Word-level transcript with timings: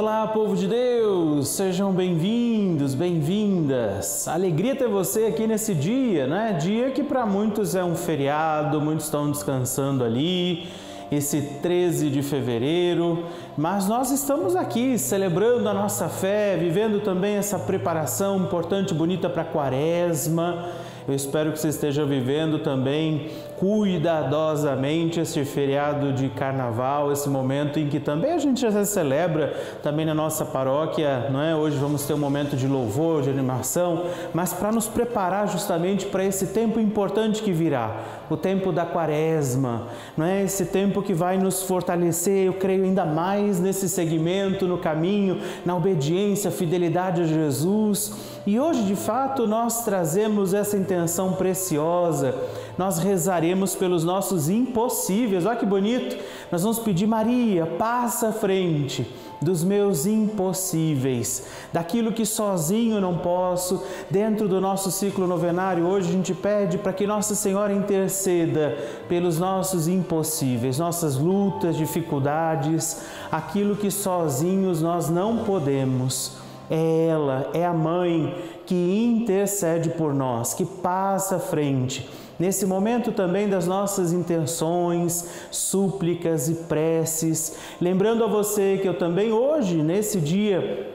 Olá, 0.00 0.28
povo 0.28 0.54
de 0.54 0.68
Deus! 0.68 1.48
Sejam 1.48 1.92
bem-vindos, 1.92 2.94
bem-vindas. 2.94 4.28
Alegria 4.28 4.76
ter 4.76 4.86
você 4.86 5.24
aqui 5.24 5.44
nesse 5.44 5.74
dia, 5.74 6.24
né? 6.24 6.52
Dia 6.52 6.92
que 6.92 7.02
para 7.02 7.26
muitos 7.26 7.74
é 7.74 7.82
um 7.82 7.96
feriado, 7.96 8.80
muitos 8.80 9.06
estão 9.06 9.28
descansando 9.28 10.04
ali, 10.04 10.68
esse 11.10 11.42
13 11.60 12.10
de 12.10 12.22
fevereiro, 12.22 13.24
mas 13.56 13.88
nós 13.88 14.12
estamos 14.12 14.54
aqui 14.54 14.96
celebrando 14.96 15.68
a 15.68 15.74
nossa 15.74 16.08
fé, 16.08 16.56
vivendo 16.56 17.00
também 17.00 17.34
essa 17.34 17.58
preparação 17.58 18.36
importante, 18.36 18.94
bonita 18.94 19.28
para 19.28 19.42
a 19.42 19.46
Quaresma. 19.46 20.68
Eu 21.08 21.14
espero 21.14 21.50
que 21.50 21.58
você 21.58 21.70
esteja 21.70 22.04
vivendo 22.04 22.60
também 22.60 23.30
cuidadosamente 23.58 25.18
este 25.18 25.44
feriado 25.44 26.12
de 26.12 26.28
carnaval, 26.28 27.10
esse 27.10 27.28
momento 27.28 27.78
em 27.78 27.88
que 27.88 27.98
também 27.98 28.32
a 28.32 28.38
gente 28.38 28.60
já 28.60 28.84
celebra 28.84 29.52
também 29.82 30.06
na 30.06 30.14
nossa 30.14 30.44
paróquia, 30.44 31.28
não 31.30 31.42
é? 31.42 31.56
Hoje 31.56 31.76
vamos 31.76 32.04
ter 32.06 32.14
um 32.14 32.18
momento 32.18 32.56
de 32.56 32.68
louvor, 32.68 33.22
de 33.22 33.30
animação, 33.30 34.04
mas 34.32 34.52
para 34.52 34.70
nos 34.70 34.86
preparar 34.86 35.48
justamente 35.48 36.06
para 36.06 36.24
esse 36.24 36.48
tempo 36.48 36.78
importante 36.78 37.42
que 37.42 37.52
virá, 37.52 37.96
o 38.30 38.36
tempo 38.36 38.70
da 38.70 38.86
quaresma, 38.86 39.88
não 40.16 40.24
é? 40.24 40.44
Esse 40.44 40.66
tempo 40.66 41.02
que 41.02 41.12
vai 41.12 41.36
nos 41.36 41.64
fortalecer, 41.64 42.46
eu 42.46 42.54
creio 42.54 42.84
ainda 42.84 43.04
mais 43.04 43.58
nesse 43.58 43.88
segmento, 43.88 44.68
no 44.68 44.78
caminho, 44.78 45.40
na 45.66 45.74
obediência, 45.74 46.50
fidelidade 46.50 47.22
a 47.22 47.26
Jesus. 47.26 48.38
E 48.46 48.60
hoje, 48.60 48.84
de 48.84 48.94
fato, 48.94 49.46
nós 49.48 49.84
trazemos 49.84 50.54
essa 50.54 50.76
intenção 50.76 51.32
preciosa 51.32 52.34
nós 52.78 52.98
rezaremos 52.98 53.74
pelos 53.74 54.04
nossos 54.04 54.48
impossíveis. 54.48 55.44
Olha 55.44 55.56
que 55.56 55.66
bonito! 55.66 56.16
Nós 56.50 56.62
vamos 56.62 56.78
pedir, 56.78 57.08
Maria, 57.08 57.66
passa 57.66 58.28
à 58.28 58.32
frente 58.32 59.04
dos 59.42 59.62
meus 59.62 60.06
impossíveis, 60.06 61.46
daquilo 61.72 62.12
que 62.12 62.24
sozinho 62.24 63.00
não 63.00 63.18
posso. 63.18 63.82
Dentro 64.08 64.48
do 64.48 64.60
nosso 64.60 64.90
ciclo 64.90 65.26
novenário, 65.26 65.86
hoje 65.86 66.08
a 66.08 66.12
gente 66.12 66.34
pede 66.34 66.78
para 66.78 66.92
que 66.92 67.06
Nossa 67.06 67.34
Senhora 67.34 67.72
interceda 67.72 68.76
pelos 69.08 69.38
nossos 69.38 69.88
impossíveis, 69.88 70.78
nossas 70.78 71.16
lutas, 71.16 71.76
dificuldades, 71.76 73.02
aquilo 73.30 73.76
que 73.76 73.90
sozinhos 73.90 74.80
nós 74.80 75.08
não 75.08 75.38
podemos. 75.38 76.32
É 76.70 77.06
ela, 77.06 77.50
é 77.54 77.64
a 77.64 77.72
mãe 77.72 78.34
que 78.66 78.74
intercede 78.74 79.90
por 79.90 80.12
nós, 80.12 80.52
que 80.52 80.66
passa 80.66 81.36
à 81.36 81.38
frente 81.38 82.08
nesse 82.38 82.64
momento 82.66 83.12
também 83.12 83.48
das 83.48 83.66
nossas 83.66 84.12
intenções, 84.12 85.28
súplicas 85.50 86.48
e 86.48 86.54
preces. 86.54 87.56
Lembrando 87.80 88.24
a 88.24 88.26
você 88.26 88.78
que 88.80 88.88
eu 88.88 88.94
também 88.94 89.32
hoje, 89.32 89.82
nesse 89.82 90.20
dia, 90.20 90.88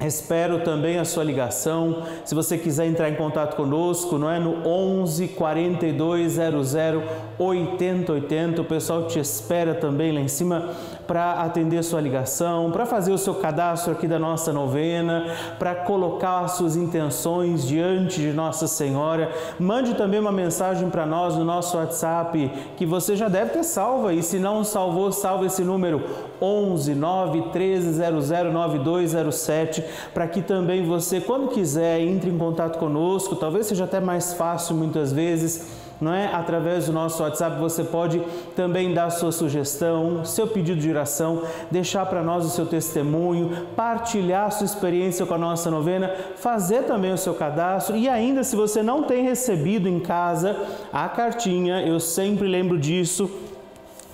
Espero 0.00 0.60
também 0.60 0.98
a 0.98 1.04
sua 1.04 1.22
ligação. 1.22 2.04
Se 2.24 2.34
você 2.34 2.56
quiser 2.56 2.86
entrar 2.86 3.10
em 3.10 3.16
contato 3.16 3.54
conosco, 3.54 4.16
não 4.16 4.30
é 4.30 4.40
no 4.40 4.66
11 4.66 5.28
42 5.28 6.32
00 6.32 7.02
8080. 7.38 8.62
O 8.62 8.64
pessoal 8.64 9.06
te 9.06 9.18
espera 9.18 9.74
também 9.74 10.10
lá 10.10 10.20
em 10.20 10.28
cima 10.28 10.70
para 11.10 11.32
atender 11.42 11.82
sua 11.82 12.00
ligação, 12.00 12.70
para 12.70 12.86
fazer 12.86 13.10
o 13.10 13.18
seu 13.18 13.34
cadastro 13.34 13.90
aqui 13.90 14.06
da 14.06 14.16
nossa 14.16 14.52
novena, 14.52 15.26
para 15.58 15.74
colocar 15.74 16.44
as 16.44 16.52
suas 16.52 16.76
intenções 16.76 17.66
diante 17.66 18.20
de 18.20 18.32
Nossa 18.32 18.68
Senhora. 18.68 19.28
Mande 19.58 19.94
também 19.94 20.20
uma 20.20 20.30
mensagem 20.30 20.88
para 20.88 21.04
nós 21.04 21.34
no 21.34 21.44
nosso 21.44 21.76
WhatsApp 21.76 22.52
que 22.76 22.86
você 22.86 23.16
já 23.16 23.28
deve 23.28 23.50
ter 23.50 23.64
salva 23.64 24.14
e 24.14 24.22
se 24.22 24.38
não 24.38 24.62
salvou, 24.62 25.10
salve 25.10 25.46
esse 25.46 25.64
número 25.64 26.00
11 26.40 26.94
9 26.94 27.42
13 27.50 27.92
00 27.92 28.52
9207 28.52 29.84
para 30.14 30.28
que 30.28 30.40
também 30.40 30.86
você, 30.86 31.20
quando 31.20 31.48
quiser, 31.48 31.98
entre 32.02 32.30
em 32.30 32.38
contato 32.38 32.78
conosco. 32.78 33.34
Talvez 33.34 33.66
seja 33.66 33.82
até 33.82 33.98
mais 33.98 34.34
fácil 34.34 34.76
muitas 34.76 35.12
vezes 35.12 35.79
não 36.00 36.14
é? 36.14 36.32
Através 36.32 36.86
do 36.86 36.92
nosso 36.92 37.22
WhatsApp 37.22 37.58
você 37.58 37.84
pode 37.84 38.20
também 38.56 38.94
dar 38.94 39.10
sua 39.10 39.30
sugestão, 39.32 40.24
seu 40.24 40.46
pedido 40.46 40.80
de 40.80 40.90
oração, 40.90 41.42
deixar 41.70 42.06
para 42.06 42.22
nós 42.22 42.44
o 42.44 42.50
seu 42.50 42.66
testemunho, 42.66 43.66
partilhar 43.76 44.50
sua 44.50 44.64
experiência 44.64 45.26
com 45.26 45.34
a 45.34 45.38
nossa 45.38 45.70
novena, 45.70 46.10
fazer 46.36 46.84
também 46.84 47.12
o 47.12 47.18
seu 47.18 47.34
cadastro 47.34 47.96
e 47.96 48.08
ainda 48.08 48.42
se 48.42 48.56
você 48.56 48.82
não 48.82 49.02
tem 49.02 49.22
recebido 49.22 49.88
em 49.88 50.00
casa 50.00 50.56
a 50.92 51.08
cartinha, 51.08 51.82
eu 51.82 52.00
sempre 52.00 52.48
lembro 52.48 52.78
disso 52.78 53.30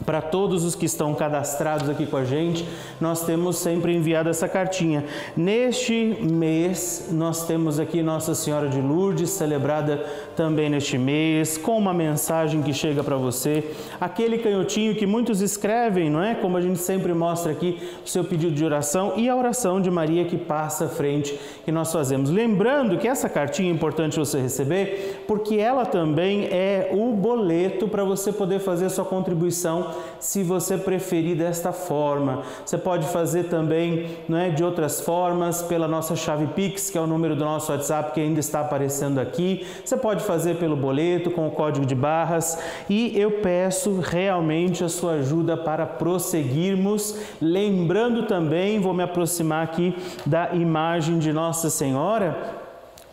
para 0.07 0.23
todos 0.23 0.65
os 0.65 0.77
que 0.77 0.87
estão 0.87 1.13
cadastrados 1.15 1.91
aqui 1.91 2.07
com 2.07 2.17
a 2.17 2.25
gente, 2.25 2.67
nós 3.01 3.25
temos 3.25 3.57
sempre 3.57 3.93
enviado 3.93 4.29
essa 4.29 4.49
cartinha. 4.49 5.05
Neste 5.37 6.17
mês, 6.23 7.09
nós 7.11 7.45
temos 7.45 7.81
aqui 7.81 8.03
Nossa 8.03 8.33
Senhora 8.35 8.69
de 8.69 8.81
Lourdes, 8.81 9.31
celebrada 9.31 10.07
também 10.37 10.71
neste 10.71 10.97
mês, 10.97 11.59
com 11.59 11.77
uma 11.77 11.93
mensagem 11.93 12.63
que 12.63 12.73
chega 12.73 13.03
para 13.03 13.17
você. 13.17 13.73
Aquele 14.01 14.39
canhotinho 14.39 14.95
que 14.95 15.07
muitos 15.07 15.41
escrevem, 15.41 16.09
não 16.09 16.23
é? 16.23 16.37
Como 16.37 16.57
a 16.57 16.61
gente 16.61 16.79
sempre 16.79 17.13
mostra 17.13 17.51
aqui, 17.51 17.79
o 18.05 18.09
seu 18.09 18.23
pedido 18.23 18.55
de 18.55 18.65
oração 18.65 19.15
e 19.17 19.29
a 19.29 19.35
oração 19.35 19.81
de 19.81 19.91
Maria 19.91 20.25
que 20.25 20.37
passa 20.37 20.85
à 20.85 20.89
frente 20.89 21.39
que 21.65 21.73
nós 21.73 21.93
fazemos. 21.93 22.31
Lembrando 22.31 22.97
que 22.97 23.09
essa 23.09 23.29
cartinha 23.29 23.71
é 23.71 23.75
importante 23.75 24.19
você 24.19 24.41
receber, 24.41 25.25
porque 25.27 25.57
ela 25.57 25.85
também 25.85 26.45
é 26.45 26.91
o 26.93 27.13
boleto 27.13 27.89
para 27.89 28.05
você 28.05 28.33
poder 28.33 28.61
fazer 28.61 28.87
a 28.87 28.91
sua 28.91 29.05
contribuição 29.05 29.96
se 30.21 30.43
você 30.43 30.77
preferir 30.77 31.37
desta 31.37 31.73
forma. 31.73 32.43
Você 32.65 32.79
pode 32.79 33.07
fazer 33.09 33.45
também 33.45 34.17
não 34.29 34.39
é, 34.39 34.51
de 34.51 34.65
outras 34.65 35.01
formas, 35.01 35.63
pela 35.63 35.89
nossa 35.89 36.17
chave 36.17 36.47
Pix, 36.49 36.91
que 36.91 36.99
é 36.99 37.01
o 37.01 37.07
número 37.07 37.37
do 37.37 37.45
nosso 37.45 37.73
WhatsApp 37.73 38.13
que 38.13 38.21
ainda 38.21 38.41
está 38.41 38.61
aparecendo 38.61 39.19
aqui. 39.19 39.67
Você 39.85 39.97
pode 39.97 40.25
fazer 40.25 40.57
pelo 40.57 40.77
boleto, 40.77 41.31
com 41.31 41.47
o 41.47 41.51
código 41.51 41.87
de 41.87 41.95
barras. 41.95 42.59
E 42.89 43.19
eu 43.19 43.33
peço 43.43 44.01
realmente 44.01 44.85
a 44.85 44.89
sua 44.89 45.15
ajuda 45.15 45.57
para 45.57 45.87
prosseguirmos. 45.87 47.17
Lembrando 47.41 48.25
também, 48.25 48.81
vou 48.81 48.95
me 48.95 49.03
aproximar 49.03 49.65
aqui 49.65 49.97
da 50.25 50.55
imagem 50.55 51.19
de 51.19 51.33
Nossa 51.33 51.71
Senhora 51.71 52.56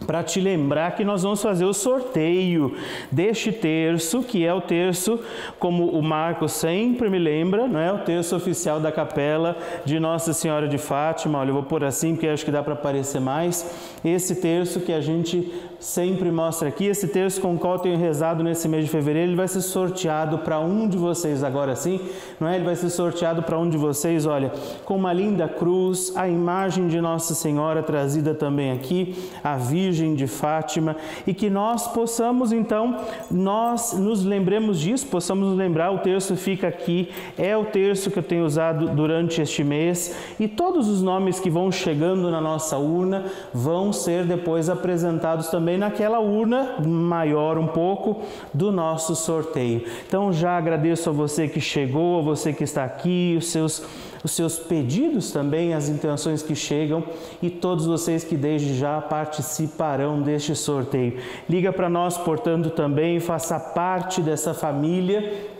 para 0.05 0.23
te 0.23 0.39
lembrar 0.39 0.95
que 0.95 1.03
nós 1.03 1.23
vamos 1.23 1.41
fazer 1.41 1.65
o 1.65 1.73
sorteio 1.73 2.75
deste 3.11 3.51
terço, 3.51 4.23
que 4.23 4.45
é 4.45 4.53
o 4.53 4.61
terço, 4.61 5.19
como 5.59 5.87
o 5.87 6.01
Marco 6.01 6.47
sempre 6.47 7.09
me 7.09 7.19
lembra, 7.19 7.67
não 7.67 7.79
é 7.79 7.91
o 7.91 7.99
terço 7.99 8.35
oficial 8.35 8.79
da 8.79 8.91
capela 8.91 9.57
de 9.85 9.99
Nossa 9.99 10.33
Senhora 10.33 10.67
de 10.67 10.77
Fátima. 10.77 11.39
Olha, 11.39 11.49
eu 11.49 11.53
vou 11.53 11.63
pôr 11.63 11.83
assim 11.83 12.13
porque 12.13 12.27
acho 12.27 12.45
que 12.45 12.51
dá 12.51 12.61
para 12.61 12.73
aparecer 12.73 13.21
mais. 13.21 13.93
Esse 14.03 14.35
terço 14.35 14.81
que 14.81 14.91
a 14.91 15.01
gente 15.01 15.51
sempre 15.79 16.31
mostra 16.31 16.69
aqui, 16.69 16.85
esse 16.85 17.07
terço 17.07 17.41
com 17.41 17.55
o 17.55 17.57
qual 17.57 17.73
eu 17.73 17.79
tenho 17.79 17.97
rezado 17.97 18.43
nesse 18.43 18.67
mês 18.67 18.85
de 18.85 18.91
fevereiro, 18.91 19.29
ele 19.29 19.35
vai 19.35 19.47
ser 19.47 19.61
sorteado 19.61 20.39
para 20.39 20.59
um 20.59 20.87
de 20.87 20.97
vocês 20.97 21.43
agora 21.43 21.75
sim, 21.75 21.99
não 22.39 22.47
é? 22.47 22.55
Ele 22.55 22.63
vai 22.63 22.75
ser 22.75 22.89
sorteado 22.89 23.43
para 23.43 23.57
um 23.57 23.69
de 23.69 23.77
vocês, 23.77 24.25
olha, 24.25 24.51
com 24.85 24.95
uma 24.95 25.11
linda 25.11 25.47
cruz, 25.47 26.13
a 26.15 26.27
imagem 26.27 26.87
de 26.87 26.99
Nossa 27.01 27.33
Senhora 27.33 27.83
trazida 27.83 28.33
também 28.33 28.71
aqui, 28.71 29.15
a 29.43 29.57
Virgem 29.57 29.92
Virgem 29.93 30.15
de 30.15 30.25
Fátima 30.25 30.95
e 31.27 31.33
que 31.35 31.51
nós 31.51 31.87
possamos 31.87 32.51
então, 32.51 32.97
nós 33.29 33.93
nos 33.93 34.25
lembremos 34.25 34.79
disso, 34.79 35.05
possamos 35.05 35.55
lembrar, 35.55 35.91
o 35.91 35.99
terço 35.99 36.35
fica 36.35 36.67
aqui, 36.67 37.09
é 37.37 37.55
o 37.55 37.65
terço 37.65 38.09
que 38.09 38.17
eu 38.17 38.23
tenho 38.23 38.43
usado 38.43 38.87
durante 38.89 39.39
este 39.39 39.63
mês 39.63 40.15
e 40.39 40.47
todos 40.47 40.89
os 40.89 41.03
nomes 41.03 41.39
que 41.39 41.49
vão 41.49 41.71
chegando 41.71 42.31
na 42.31 42.41
nossa 42.41 42.75
urna 42.77 43.25
vão 43.53 43.93
ser 43.93 44.25
depois 44.25 44.67
apresentados 44.67 45.49
também 45.49 45.77
naquela 45.77 46.19
urna 46.19 46.75
maior 46.83 47.59
um 47.59 47.67
pouco 47.67 48.23
do 48.51 48.71
nosso 48.71 49.15
sorteio. 49.15 49.83
Então 50.07 50.33
já 50.33 50.57
agradeço 50.57 51.11
a 51.11 51.13
você 51.13 51.47
que 51.47 51.61
chegou, 51.61 52.19
a 52.19 52.23
você 52.23 52.51
que 52.51 52.63
está 52.63 52.83
aqui, 52.83 53.35
os 53.37 53.51
seus 53.51 53.83
os 54.23 54.31
seus 54.31 54.57
pedidos 54.57 55.31
também, 55.31 55.73
as 55.73 55.89
intenções 55.89 56.41
que 56.41 56.55
chegam 56.55 57.03
e 57.41 57.49
todos 57.49 57.85
vocês 57.85 58.23
que 58.23 58.37
desde 58.37 58.77
já 58.77 59.01
participarão 59.01 60.21
deste 60.21 60.55
sorteio. 60.55 61.19
Liga 61.49 61.73
para 61.73 61.89
nós, 61.89 62.17
portanto, 62.17 62.69
também, 62.69 63.19
faça 63.19 63.59
parte 63.59 64.21
dessa 64.21 64.53
família 64.53 65.51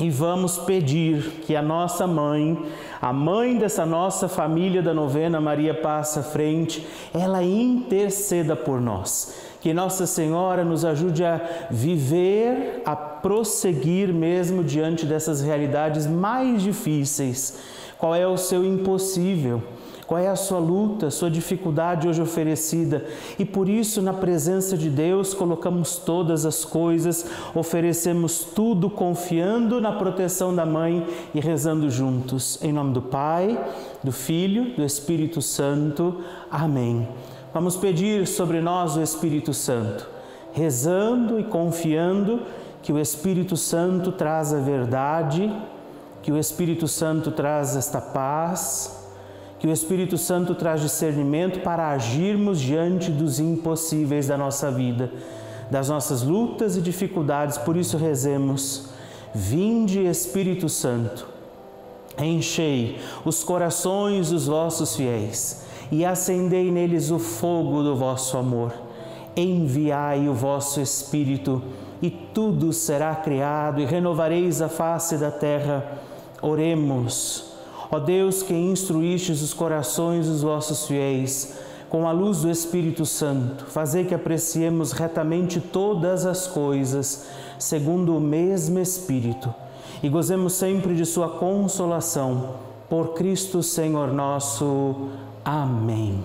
e 0.00 0.08
vamos 0.08 0.58
pedir 0.58 1.42
que 1.42 1.54
a 1.54 1.60
nossa 1.60 2.06
mãe, 2.06 2.58
a 3.00 3.12
mãe 3.12 3.56
dessa 3.58 3.84
nossa 3.84 4.28
família 4.28 4.82
da 4.82 4.94
novena 4.94 5.40
Maria 5.40 5.74
Passa 5.74 6.22
Frente, 6.22 6.86
ela 7.14 7.44
interceda 7.44 8.56
por 8.56 8.80
nós. 8.80 9.50
Que 9.60 9.74
Nossa 9.74 10.06
Senhora 10.06 10.64
nos 10.64 10.86
ajude 10.86 11.22
a 11.22 11.38
viver, 11.70 12.80
a 12.86 12.96
prosseguir 12.96 14.10
mesmo 14.10 14.64
diante 14.64 15.04
dessas 15.04 15.42
realidades 15.42 16.06
mais 16.06 16.62
difíceis 16.62 17.58
qual 18.00 18.14
é 18.14 18.26
o 18.26 18.36
seu 18.36 18.64
impossível? 18.64 19.62
qual 20.10 20.18
é 20.20 20.26
a 20.26 20.34
sua 20.34 20.58
luta, 20.58 21.08
sua 21.08 21.30
dificuldade 21.30 22.08
hoje 22.08 22.20
oferecida. 22.20 23.06
E 23.38 23.44
por 23.44 23.68
isso, 23.68 24.02
na 24.02 24.12
presença 24.12 24.76
de 24.76 24.90
Deus, 24.90 25.32
colocamos 25.32 25.98
todas 25.98 26.44
as 26.44 26.64
coisas, 26.64 27.24
oferecemos 27.54 28.42
tudo 28.42 28.90
confiando 28.90 29.80
na 29.80 29.92
proteção 29.92 30.52
da 30.52 30.66
mãe 30.66 31.06
e 31.32 31.38
rezando 31.38 31.88
juntos. 31.88 32.58
Em 32.60 32.72
nome 32.72 32.92
do 32.92 33.00
Pai, 33.00 33.56
do 34.02 34.10
Filho, 34.10 34.74
do 34.74 34.82
Espírito 34.82 35.40
Santo. 35.40 36.16
Amém. 36.50 37.06
Vamos 37.54 37.76
pedir 37.76 38.26
sobre 38.26 38.60
nós 38.60 38.96
o 38.96 39.02
Espírito 39.02 39.54
Santo, 39.54 40.08
rezando 40.52 41.38
e 41.38 41.44
confiando 41.44 42.40
que 42.82 42.92
o 42.92 42.98
Espírito 42.98 43.56
Santo 43.56 44.10
traz 44.10 44.52
a 44.52 44.58
verdade, 44.58 45.48
que 46.22 46.32
o 46.32 46.38
Espírito 46.38 46.86
Santo 46.86 47.30
traz 47.30 47.76
esta 47.76 48.00
paz 48.00 49.00
que 49.60 49.66
o 49.66 49.72
Espírito 49.72 50.16
Santo 50.16 50.54
traz 50.54 50.80
discernimento 50.80 51.60
para 51.60 51.90
agirmos 51.90 52.58
diante 52.58 53.10
dos 53.10 53.38
impossíveis 53.38 54.26
da 54.26 54.36
nossa 54.36 54.70
vida, 54.70 55.12
das 55.70 55.90
nossas 55.90 56.22
lutas 56.22 56.78
e 56.78 56.80
dificuldades. 56.80 57.58
Por 57.58 57.76
isso 57.76 57.98
rezemos: 57.98 58.88
Vinde, 59.34 60.00
Espírito 60.00 60.66
Santo, 60.66 61.28
enchei 62.18 62.98
os 63.22 63.44
corações 63.44 64.30
dos 64.30 64.46
vossos 64.46 64.96
fiéis 64.96 65.62
e 65.92 66.06
acendei 66.06 66.70
neles 66.70 67.10
o 67.10 67.18
fogo 67.18 67.82
do 67.82 67.94
vosso 67.94 68.38
amor. 68.38 68.72
Enviai 69.36 70.26
o 70.26 70.32
vosso 70.32 70.80
Espírito 70.80 71.62
e 72.00 72.08
tudo 72.10 72.72
será 72.72 73.14
criado 73.14 73.78
e 73.78 73.84
renovareis 73.84 74.62
a 74.62 74.70
face 74.70 75.18
da 75.18 75.30
terra. 75.30 76.00
Oremos. 76.42 77.44
Ó 77.90 77.98
Deus, 77.98 78.42
que 78.42 78.54
instruístes 78.54 79.42
os 79.42 79.52
corações 79.52 80.26
dos 80.26 80.42
vossos 80.42 80.86
fiéis, 80.86 81.58
com 81.88 82.06
a 82.06 82.12
luz 82.12 82.42
do 82.42 82.50
Espírito 82.50 83.04
Santo, 83.04 83.66
fazei 83.66 84.04
que 84.04 84.14
apreciemos 84.14 84.92
retamente 84.92 85.60
todas 85.60 86.24
as 86.24 86.46
coisas, 86.46 87.26
segundo 87.58 88.16
o 88.16 88.20
mesmo 88.20 88.78
Espírito, 88.78 89.52
e 90.02 90.08
gozemos 90.08 90.52
sempre 90.52 90.94
de 90.94 91.04
Sua 91.04 91.28
consolação. 91.28 92.54
Por 92.88 93.14
Cristo 93.14 93.62
Senhor 93.62 94.12
nosso. 94.12 95.10
Amém. 95.44 96.24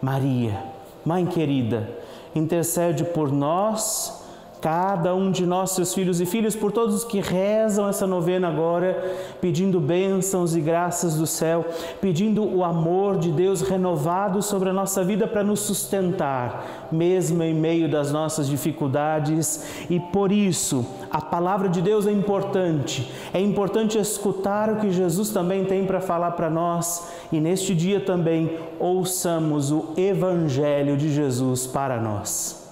Maria, 0.00 0.62
Mãe 1.04 1.24
querida, 1.24 1.88
intercede 2.34 3.02
por 3.02 3.32
nós 3.32 4.17
cada 4.60 5.14
um 5.14 5.30
de 5.30 5.46
nós, 5.46 5.70
seus 5.70 5.94
filhos 5.94 6.20
e 6.20 6.26
filhas, 6.26 6.56
por 6.56 6.72
todos 6.72 6.94
os 6.94 7.04
que 7.04 7.20
rezam 7.20 7.88
essa 7.88 8.06
novena 8.06 8.48
agora, 8.48 9.16
pedindo 9.40 9.80
bênçãos 9.80 10.56
e 10.56 10.60
graças 10.60 11.16
do 11.16 11.26
céu, 11.26 11.64
pedindo 12.00 12.44
o 12.44 12.64
amor 12.64 13.18
de 13.18 13.30
Deus 13.30 13.62
renovado 13.62 14.42
sobre 14.42 14.70
a 14.70 14.72
nossa 14.72 15.04
vida 15.04 15.26
para 15.26 15.44
nos 15.44 15.60
sustentar, 15.60 16.88
mesmo 16.90 17.42
em 17.42 17.54
meio 17.54 17.88
das 17.88 18.10
nossas 18.10 18.48
dificuldades. 18.48 19.86
E 19.88 20.00
por 20.00 20.32
isso, 20.32 20.84
a 21.10 21.20
palavra 21.20 21.68
de 21.68 21.80
Deus 21.80 22.06
é 22.06 22.12
importante. 22.12 23.10
É 23.32 23.40
importante 23.40 23.98
escutar 23.98 24.70
o 24.70 24.76
que 24.76 24.90
Jesus 24.90 25.30
também 25.30 25.64
tem 25.64 25.84
para 25.84 26.00
falar 26.00 26.32
para 26.32 26.50
nós 26.50 27.08
e 27.30 27.40
neste 27.40 27.74
dia 27.74 28.00
também 28.00 28.58
ouçamos 28.78 29.70
o 29.70 29.92
Evangelho 29.96 30.96
de 30.96 31.12
Jesus 31.12 31.66
para 31.66 32.00
nós. 32.00 32.67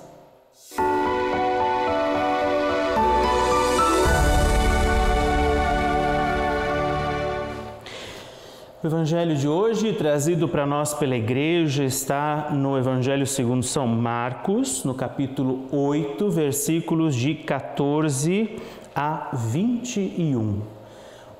O 8.87 8.89
evangelho 8.89 9.35
de 9.35 9.49
hoje, 9.49 9.93
trazido 9.95 10.47
para 10.47 10.65
nós 10.65 10.95
pela 10.95 11.17
igreja, 11.17 11.83
está 11.83 12.51
no 12.53 12.79
Evangelho 12.79 13.27
segundo 13.27 13.65
São 13.65 13.85
Marcos, 13.85 14.85
no 14.85 14.95
capítulo 14.95 15.65
8, 15.73 16.31
versículos 16.31 17.17
de 17.17 17.35
14 17.35 18.49
a 18.95 19.31
21. 19.33 20.61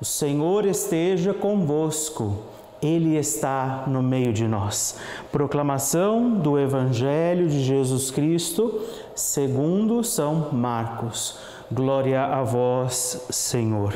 O 0.01 0.03
Senhor 0.03 0.65
esteja 0.65 1.33
convosco. 1.33 2.37
Ele 2.81 3.15
está 3.15 3.85
no 3.87 4.03
meio 4.03 4.33
de 4.33 4.45
nós. 4.45 4.99
Proclamação 5.31 6.29
do 6.29 6.59
Evangelho 6.59 7.47
de 7.47 7.63
Jesus 7.63 8.11
Cristo, 8.11 8.81
segundo 9.15 10.03
São 10.03 10.49
Marcos. 10.51 11.39
Glória 11.71 12.25
a 12.25 12.43
vós, 12.43 13.25
Senhor. 13.29 13.93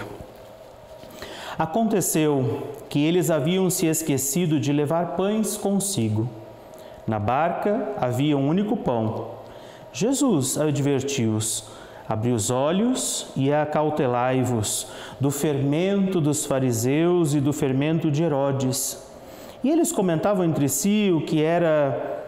Aconteceu 1.61 2.63
que 2.89 2.97
eles 2.97 3.29
haviam 3.29 3.69
se 3.69 3.85
esquecido 3.85 4.59
de 4.59 4.73
levar 4.73 5.15
pães 5.15 5.55
consigo. 5.55 6.27
Na 7.05 7.19
barca 7.19 7.89
havia 7.97 8.35
um 8.35 8.49
único 8.49 8.75
pão. 8.75 9.27
Jesus 9.93 10.57
advertiu-os: 10.57 11.65
Abri 12.09 12.31
os 12.31 12.49
olhos 12.49 13.27
e 13.35 13.53
acautelai-vos 13.53 14.87
do 15.19 15.29
fermento 15.29 16.19
dos 16.19 16.47
fariseus 16.47 17.35
e 17.35 17.39
do 17.39 17.53
fermento 17.53 18.09
de 18.09 18.23
Herodes. 18.23 18.97
E 19.63 19.69
eles 19.69 19.91
comentavam 19.91 20.43
entre 20.43 20.67
si 20.67 21.13
o 21.15 21.21
que 21.21 21.43
era 21.43 22.23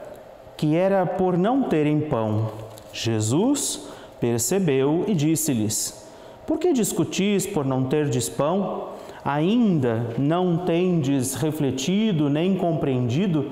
que 0.56 0.76
era 0.76 1.08
por 1.08 1.40
não 1.40 1.64
terem 1.64 2.02
pão. 2.02 2.52
Jesus 2.94 3.88
percebeu 4.20 5.06
e 5.08 5.16
disse-lhes: 5.16 6.08
Por 6.46 6.60
que 6.60 6.72
discutis 6.72 7.48
por 7.48 7.66
não 7.66 7.86
terdes 7.86 8.30
pão? 8.30 8.93
Ainda 9.24 10.16
não 10.18 10.58
tendes 10.58 11.34
refletido 11.36 12.30
nem 12.30 12.56
compreendido, 12.56 13.52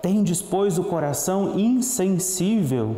tendes, 0.00 0.40
pois, 0.40 0.78
o 0.78 0.84
coração 0.84 1.58
insensível, 1.58 2.96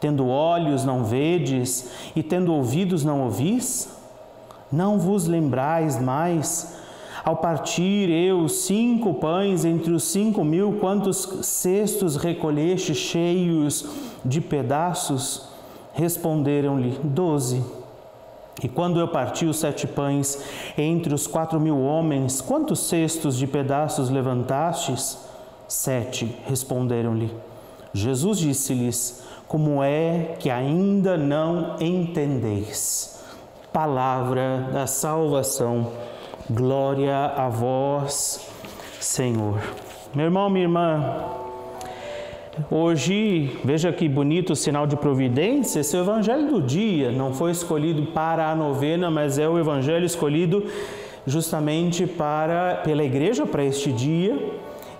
tendo 0.00 0.28
olhos 0.28 0.84
não 0.84 1.04
vedes 1.04 1.90
e 2.14 2.22
tendo 2.22 2.52
ouvidos 2.52 3.04
não 3.04 3.22
ouvis? 3.22 3.88
Não 4.70 4.98
vos 4.98 5.26
lembrais 5.26 6.00
mais, 6.00 6.76
ao 7.24 7.36
partir 7.36 8.08
eu 8.08 8.48
cinco 8.48 9.14
pães 9.14 9.64
entre 9.64 9.92
os 9.92 10.04
cinco 10.04 10.44
mil, 10.44 10.74
quantos 10.80 11.28
cestos 11.42 12.16
recolheste 12.16 12.94
cheios 12.94 13.86
de 14.24 14.40
pedaços? 14.40 15.48
Responderam-lhe, 15.94 16.98
doze. 17.02 17.62
E 18.62 18.68
quando 18.68 18.98
eu 18.98 19.06
parti 19.06 19.46
os 19.46 19.58
sete 19.58 19.86
pães 19.86 20.42
entre 20.76 21.14
os 21.14 21.26
quatro 21.26 21.60
mil 21.60 21.80
homens, 21.80 22.40
quantos 22.40 22.80
cestos 22.80 23.36
de 23.36 23.46
pedaços 23.46 24.10
levantastes? 24.10 25.18
Sete, 25.68 26.34
responderam-lhe. 26.46 27.32
Jesus 27.92 28.38
disse-lhes: 28.38 29.22
Como 29.46 29.82
é 29.82 30.36
que 30.38 30.50
ainda 30.50 31.16
não 31.16 31.76
entendeis? 31.80 33.22
Palavra 33.72 34.68
da 34.72 34.86
salvação. 34.86 35.92
Glória 36.50 37.26
a 37.36 37.48
vós, 37.48 38.40
Senhor. 38.98 39.60
Meu 40.14 40.24
irmão, 40.24 40.48
minha 40.48 40.64
irmã, 40.64 41.24
Hoje, 42.70 43.56
veja 43.64 43.92
que 43.92 44.08
bonito 44.08 44.56
sinal 44.56 44.84
de 44.84 44.96
providência, 44.96 45.78
esse 45.78 45.96
é 45.96 46.00
o 46.00 46.02
evangelho 46.02 46.48
do 46.48 46.60
dia, 46.60 47.12
não 47.12 47.32
foi 47.32 47.52
escolhido 47.52 48.02
para 48.06 48.50
a 48.50 48.54
novena, 48.54 49.08
mas 49.08 49.38
é 49.38 49.48
o 49.48 49.58
evangelho 49.58 50.04
escolhido 50.04 50.64
justamente 51.24 52.04
para 52.04 52.80
pela 52.82 53.04
igreja 53.04 53.46
para 53.46 53.64
este 53.64 53.92
dia. 53.92 54.36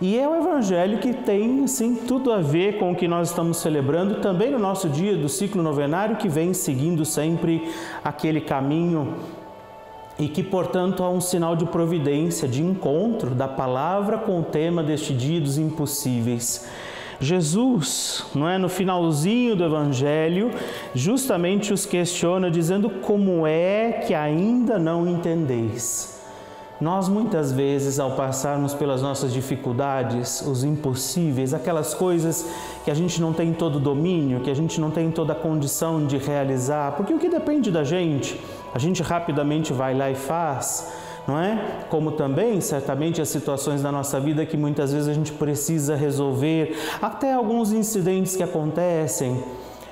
E 0.01 0.17
é 0.17 0.29
o 0.29 0.37
evangelho 0.37 0.99
que 0.99 1.13
tem 1.13 1.67
sim 1.67 1.97
tudo 1.97 2.33
a 2.33 2.39
ver 2.39 2.79
com 2.79 2.93
o 2.93 2.95
que 2.95 3.09
nós 3.09 3.31
estamos 3.31 3.57
celebrando 3.57 4.21
também 4.21 4.53
no 4.53 4.59
nosso 4.59 4.89
dia 4.89 5.17
do 5.17 5.29
ciclo 5.29 5.61
novenário 5.61 6.15
que 6.15 6.29
vem 6.29 6.55
seguindo 6.55 7.05
sempre 7.05 7.69
aquele 8.05 8.41
caminho 8.41 9.15
e 10.17 10.29
que, 10.29 10.45
portanto, 10.45 11.03
há 11.03 11.11
um 11.11 11.21
sinal 11.21 11.57
de 11.57 11.67
providência, 11.67 12.47
de 12.47 12.63
encontro 12.63 13.31
da 13.31 13.49
palavra 13.49 14.19
com 14.19 14.39
o 14.39 14.45
tema 14.45 14.85
deste 14.85 15.13
dia 15.13 15.41
dos 15.41 15.59
impossíveis. 15.59 16.65
Jesus, 17.21 18.25
não 18.33 18.49
é, 18.49 18.59
no 18.59 18.69
finalzinho 18.69 19.57
do 19.57 19.65
evangelho, 19.65 20.53
justamente 20.95 21.73
os 21.73 21.85
questiona 21.85 22.49
dizendo 22.49 22.89
como 22.89 23.45
é 23.45 24.05
que 24.07 24.15
ainda 24.15 24.79
não 24.79 25.07
entendeis. 25.09 26.17
Nós 26.81 27.09
muitas 27.09 27.51
vezes, 27.51 27.99
ao 27.99 28.13
passarmos 28.13 28.73
pelas 28.73 29.03
nossas 29.03 29.33
dificuldades, 29.33 30.43
os 30.43 30.63
impossíveis, 30.63 31.53
aquelas 31.53 31.93
coisas 31.93 32.49
que 32.85 32.91
a 32.91 32.95
gente 32.95 33.21
não 33.21 33.33
tem 33.33 33.53
todo 33.53 33.77
o 33.77 33.81
domínio, 33.81 34.39
que 34.41 34.51
a 34.51 34.55
gente 34.55 34.81
não 34.81 34.93
tem 34.93 35.11
toda 35.11 35.33
a 35.33 35.37
condição 35.37 36.07
de 36.07 36.17
realizar, 36.19 36.93
porque 36.93 37.13
o 37.13 37.19
que 37.19 37.29
depende 37.29 37.73
da 37.73 37.83
gente, 37.83 38.41
a 38.73 38.79
gente 38.79 39.03
rapidamente 39.03 39.73
vai 39.73 39.93
lá 39.93 40.09
e 40.09 40.15
faz 40.15 40.89
não 41.29 41.39
é? 41.39 41.85
Como 41.91 42.13
também, 42.13 42.59
certamente, 42.61 43.21
as 43.21 43.29
situações 43.29 43.83
da 43.83 43.93
nossa 43.93 44.19
vida 44.19 44.47
que 44.47 44.57
muitas 44.57 44.93
vezes 44.93 45.09
a 45.09 45.13
gente 45.13 45.31
precisa 45.31 45.95
resolver, 45.95 46.75
até 47.03 47.35
alguns 47.35 47.71
incidentes 47.71 48.35
que 48.35 48.43
acontecem 48.43 49.45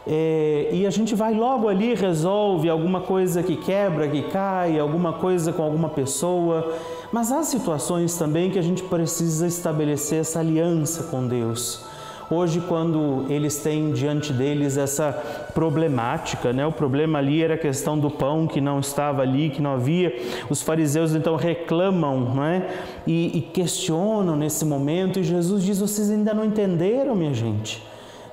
é, 0.09 0.69
e 0.71 0.87
a 0.87 0.91
gente 0.91 1.17
vai 1.17 1.35
logo 1.35 1.69
ali 1.69 1.93
resolve 1.93 2.69
alguma 2.71 3.01
coisa 3.01 3.43
que 3.43 3.57
quebra, 3.57 4.07
que 4.07 4.23
cai, 4.23 4.79
alguma 4.79 5.15
coisa 5.15 5.53
com 5.53 5.65
alguma 5.65 5.89
pessoa. 5.89 6.75
Mas 7.11 7.33
há 7.33 7.43
situações 7.43 8.17
também 8.17 8.51
que 8.51 8.59
a 8.59 8.63
gente 8.63 8.85
precisa 8.85 9.49
estabelecer 9.49 10.21
essa 10.21 10.39
aliança 10.39 11.05
com 11.05 11.27
Deus. 11.27 11.85
Hoje, 12.29 12.61
quando 12.61 13.25
eles 13.29 13.59
têm 13.59 13.93
diante 13.93 14.33
deles 14.33 14.77
essa 14.77 15.13
problemática, 15.55 16.53
né? 16.53 16.67
o 16.67 16.73
problema 16.73 17.19
ali 17.19 17.41
era 17.41 17.55
a 17.55 17.59
questão 17.59 17.97
do 17.97 18.11
pão 18.11 18.49
que 18.49 18.61
não 18.61 18.81
estava 18.81 19.23
ali, 19.23 19.49
que 19.49 19.63
não 19.63 19.75
havia, 19.75 20.13
os 20.51 20.61
fariseus 20.61 21.15
então 21.15 21.37
reclamam 21.37 22.35
né? 22.35 22.69
e, 23.07 23.39
e 23.39 23.41
questionam 23.41 24.35
nesse 24.35 24.65
momento, 24.65 25.21
e 25.21 25.25
Jesus 25.25 25.63
diz: 25.63 25.79
Vocês 25.79 26.11
ainda 26.11 26.35
não 26.35 26.45
entenderam, 26.45 27.15
minha 27.15 27.33
gente? 27.33 27.81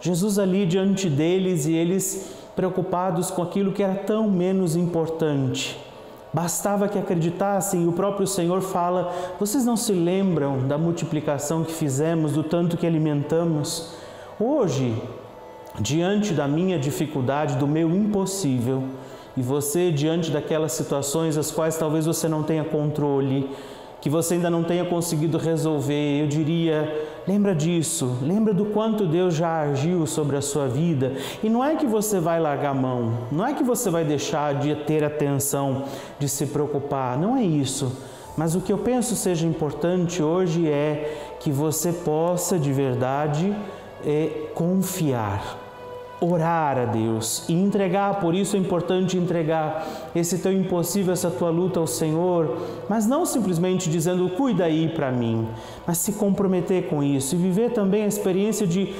Jesus 0.01 0.39
ali 0.39 0.65
diante 0.65 1.07
deles 1.07 1.67
e 1.67 1.73
eles 1.73 2.33
preocupados 2.55 3.29
com 3.29 3.43
aquilo 3.43 3.71
que 3.71 3.83
era 3.83 3.95
tão 3.95 4.27
menos 4.27 4.75
importante. 4.75 5.77
Bastava 6.33 6.87
que 6.87 6.97
acreditassem, 6.97 7.83
e 7.83 7.87
o 7.87 7.91
próprio 7.91 8.25
Senhor 8.25 8.61
fala: 8.61 9.13
Vocês 9.39 9.65
não 9.65 9.77
se 9.77 9.93
lembram 9.93 10.67
da 10.67 10.79
multiplicação 10.79 11.63
que 11.63 11.71
fizemos, 11.71 12.33
do 12.33 12.41
tanto 12.41 12.75
que 12.75 12.87
alimentamos? 12.87 13.93
Hoje, 14.39 14.99
diante 15.79 16.33
da 16.33 16.47
minha 16.47 16.79
dificuldade, 16.79 17.57
do 17.57 17.67
meu 17.67 17.89
impossível, 17.91 18.83
e 19.37 19.43
você 19.43 19.91
diante 19.91 20.31
daquelas 20.31 20.71
situações 20.71 21.37
as 21.37 21.51
quais 21.51 21.77
talvez 21.77 22.07
você 22.07 22.27
não 22.27 22.41
tenha 22.41 22.63
controle, 22.63 23.49
que 24.03 24.09
você 24.09 24.33
ainda 24.33 24.49
não 24.49 24.65
tenha 24.65 24.83
conseguido 24.83 25.37
resolver, 25.37 26.19
eu 26.19 26.27
diria: 26.27 26.93
lembra 27.25 27.55
disso, 27.55 28.17
lembra 28.21 28.53
do 28.53 28.65
quanto 28.65 29.07
Deus 29.07 29.33
já 29.33 29.61
agiu 29.61 30.05
sobre 30.05 30.35
a 30.35 30.41
sua 30.41 30.67
vida. 30.67 31.13
E 31.41 31.49
não 31.49 31.63
é 31.63 31.77
que 31.77 31.85
você 31.85 32.19
vai 32.19 32.37
largar 32.37 32.71
a 32.71 32.73
mão, 32.73 33.13
não 33.31 33.47
é 33.47 33.53
que 33.53 33.63
você 33.63 33.89
vai 33.89 34.03
deixar 34.03 34.55
de 34.55 34.75
ter 34.75 35.05
atenção, 35.05 35.85
de 36.19 36.27
se 36.27 36.47
preocupar, 36.47 37.17
não 37.17 37.37
é 37.37 37.43
isso. 37.43 37.93
Mas 38.35 38.55
o 38.55 38.59
que 38.59 38.73
eu 38.73 38.77
penso 38.77 39.15
seja 39.15 39.47
importante 39.47 40.21
hoje 40.21 40.67
é 40.67 41.37
que 41.39 41.49
você 41.49 41.93
possa 41.93 42.59
de 42.59 42.73
verdade 42.73 43.55
é, 44.05 44.49
confiar 44.53 45.62
orar 46.21 46.77
a 46.77 46.85
Deus 46.85 47.47
e 47.49 47.53
entregar, 47.53 48.19
por 48.19 48.33
isso 48.33 48.55
é 48.55 48.59
importante 48.59 49.17
entregar 49.17 50.11
esse 50.15 50.37
teu 50.37 50.53
impossível, 50.53 51.13
essa 51.13 51.29
tua 51.29 51.49
luta 51.49 51.79
ao 51.79 51.87
Senhor, 51.87 52.57
mas 52.87 53.05
não 53.05 53.25
simplesmente 53.25 53.89
dizendo 53.89 54.29
cuida 54.29 54.65
aí 54.65 54.89
para 54.89 55.11
mim, 55.11 55.47
mas 55.85 55.97
se 55.97 56.13
comprometer 56.13 56.87
com 56.87 57.03
isso 57.03 57.35
e 57.35 57.37
viver 57.37 57.71
também 57.71 58.03
a 58.03 58.07
experiência 58.07 58.65
de 58.65 58.93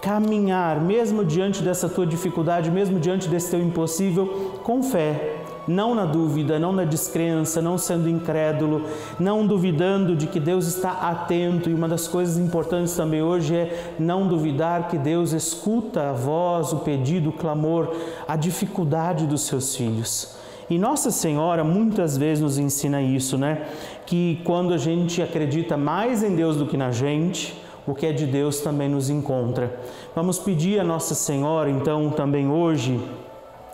caminhar, 0.00 0.80
mesmo 0.80 1.24
diante 1.24 1.62
dessa 1.62 1.88
tua 1.88 2.06
dificuldade, 2.06 2.70
mesmo 2.70 2.98
diante 2.98 3.28
desse 3.28 3.50
teu 3.50 3.60
impossível, 3.60 4.60
com 4.62 4.82
fé, 4.82 5.39
não 5.70 5.94
na 5.94 6.04
dúvida, 6.04 6.58
não 6.58 6.72
na 6.72 6.84
descrença, 6.84 7.62
não 7.62 7.78
sendo 7.78 8.08
incrédulo, 8.08 8.86
não 9.20 9.46
duvidando 9.46 10.16
de 10.16 10.26
que 10.26 10.40
Deus 10.40 10.66
está 10.66 10.90
atento. 10.90 11.70
E 11.70 11.74
uma 11.74 11.88
das 11.88 12.08
coisas 12.08 12.36
importantes 12.36 12.94
também 12.94 13.22
hoje 13.22 13.54
é 13.54 13.94
não 13.98 14.26
duvidar 14.26 14.88
que 14.88 14.98
Deus 14.98 15.32
escuta 15.32 16.10
a 16.10 16.12
voz, 16.12 16.72
o 16.72 16.78
pedido, 16.78 17.30
o 17.30 17.32
clamor, 17.32 17.94
a 18.26 18.34
dificuldade 18.34 19.26
dos 19.26 19.42
seus 19.42 19.76
filhos. 19.76 20.34
E 20.68 20.76
Nossa 20.76 21.10
Senhora 21.12 21.62
muitas 21.62 22.16
vezes 22.16 22.42
nos 22.42 22.58
ensina 22.58 23.00
isso, 23.00 23.38
né? 23.38 23.66
Que 24.06 24.40
quando 24.44 24.74
a 24.74 24.78
gente 24.78 25.22
acredita 25.22 25.76
mais 25.76 26.24
em 26.24 26.34
Deus 26.34 26.56
do 26.56 26.66
que 26.66 26.76
na 26.76 26.90
gente, 26.90 27.60
o 27.86 27.94
que 27.94 28.06
é 28.06 28.12
de 28.12 28.26
Deus 28.26 28.60
também 28.60 28.88
nos 28.88 29.08
encontra. 29.08 29.80
Vamos 30.14 30.38
pedir 30.38 30.80
a 30.80 30.84
Nossa 30.84 31.14
Senhora, 31.14 31.70
então, 31.70 32.10
também 32.10 32.48
hoje, 32.48 33.00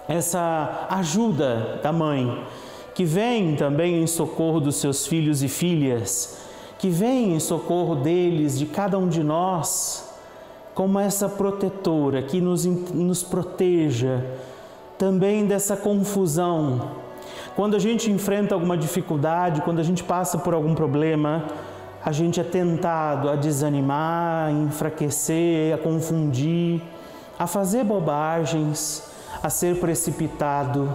essa 0.09 0.87
ajuda 0.91 1.81
da 1.83 1.93
mãe, 1.93 2.45
que 2.95 3.05
vem 3.05 3.57
também 3.57 4.03
em 4.03 4.07
socorro 4.07 4.61
dos 4.61 4.77
seus 4.77 5.07
filhos 5.07 5.43
e 5.43 5.49
filhas, 5.49 6.39
que 6.79 6.89
vem 6.89 7.35
em 7.35 7.41
socorro 7.41 7.97
deles, 7.97 8.59
de 8.59 8.67
cada 8.67 8.99
um 8.99 9.09
de 9.09 9.23
nós, 9.23 10.15
como 10.75 10.99
essa 10.99 11.29
protetora 11.29 12.23
que 12.23 12.41
nos, 12.41 12.65
nos 12.67 13.23
proteja 13.23 14.23
também 14.99 15.47
dessa 15.47 15.77
confusão. 15.77 16.91
Quando 17.55 17.75
a 17.75 17.79
gente 17.79 18.11
enfrenta 18.11 18.55
alguma 18.55 18.77
dificuldade, 18.77 19.63
quando 19.63 19.79
a 19.79 19.83
gente 19.83 20.05
passa 20.05 20.39
por 20.39 20.55
algum 20.55 20.75
problema, 20.75 21.45
a 22.05 22.13
gente 22.13 22.39
é 22.39 22.45
tentado 22.45 23.29
a 23.29 23.35
desanimar, 23.35 24.49
a 24.49 24.53
enfraquecer, 24.53 25.75
a 25.75 25.79
confundir, 25.79 26.81
a 27.39 27.47
fazer 27.47 27.83
bobagens 27.83 29.16
a 29.47 29.51
ser 29.51 29.79
precipitado. 29.79 30.93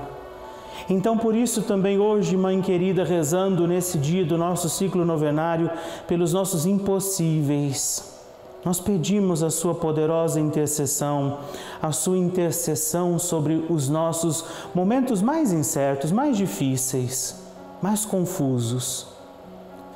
Então, 0.89 1.17
por 1.17 1.33
isso 1.33 1.61
também 1.61 1.99
hoje, 1.99 2.35
mãe 2.35 2.61
querida, 2.61 3.05
rezando 3.05 3.65
nesse 3.65 3.97
dia 3.97 4.25
do 4.25 4.37
nosso 4.37 4.67
ciclo 4.67 5.05
novenário 5.05 5.69
pelos 6.05 6.33
nossos 6.33 6.65
impossíveis, 6.65 8.11
nós 8.65 8.81
pedimos 8.81 9.41
a 9.41 9.49
sua 9.49 9.73
poderosa 9.73 10.37
intercessão, 10.37 11.39
a 11.81 11.93
sua 11.93 12.17
intercessão 12.17 13.17
sobre 13.17 13.65
os 13.69 13.87
nossos 13.87 14.43
momentos 14.75 15.21
mais 15.21 15.53
incertos, 15.53 16.11
mais 16.11 16.35
difíceis, 16.35 17.41
mais 17.81 18.03
confusos 18.03 19.20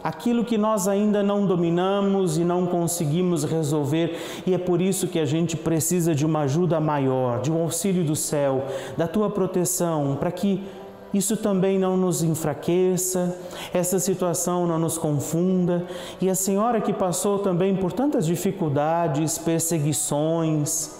aquilo 0.05 0.45
que 0.45 0.55
nós 0.55 0.87
ainda 0.87 1.23
não 1.23 1.47
dominamos 1.47 2.37
e 2.37 2.43
não 2.43 2.67
conseguimos 2.67 3.43
resolver, 3.43 4.43
e 4.45 4.53
é 4.53 4.57
por 4.59 4.79
isso 4.79 5.07
que 5.07 5.17
a 5.17 5.25
gente 5.25 5.57
precisa 5.57 6.13
de 6.13 6.23
uma 6.23 6.41
ajuda 6.41 6.79
maior, 6.79 7.41
de 7.41 7.51
um 7.51 7.59
auxílio 7.59 8.03
do 8.03 8.15
céu, 8.15 8.65
da 8.95 9.07
tua 9.07 9.31
proteção, 9.31 10.15
para 10.19 10.31
que 10.31 10.63
isso 11.11 11.35
também 11.35 11.79
não 11.79 11.97
nos 11.97 12.21
enfraqueça, 12.21 13.35
essa 13.73 13.97
situação 13.97 14.67
não 14.67 14.77
nos 14.77 14.95
confunda. 14.95 15.87
E 16.21 16.29
a 16.29 16.35
senhora 16.35 16.79
que 16.79 16.93
passou 16.93 17.39
também 17.39 17.75
por 17.75 17.91
tantas 17.91 18.27
dificuldades, 18.27 19.39
perseguições, 19.39 20.91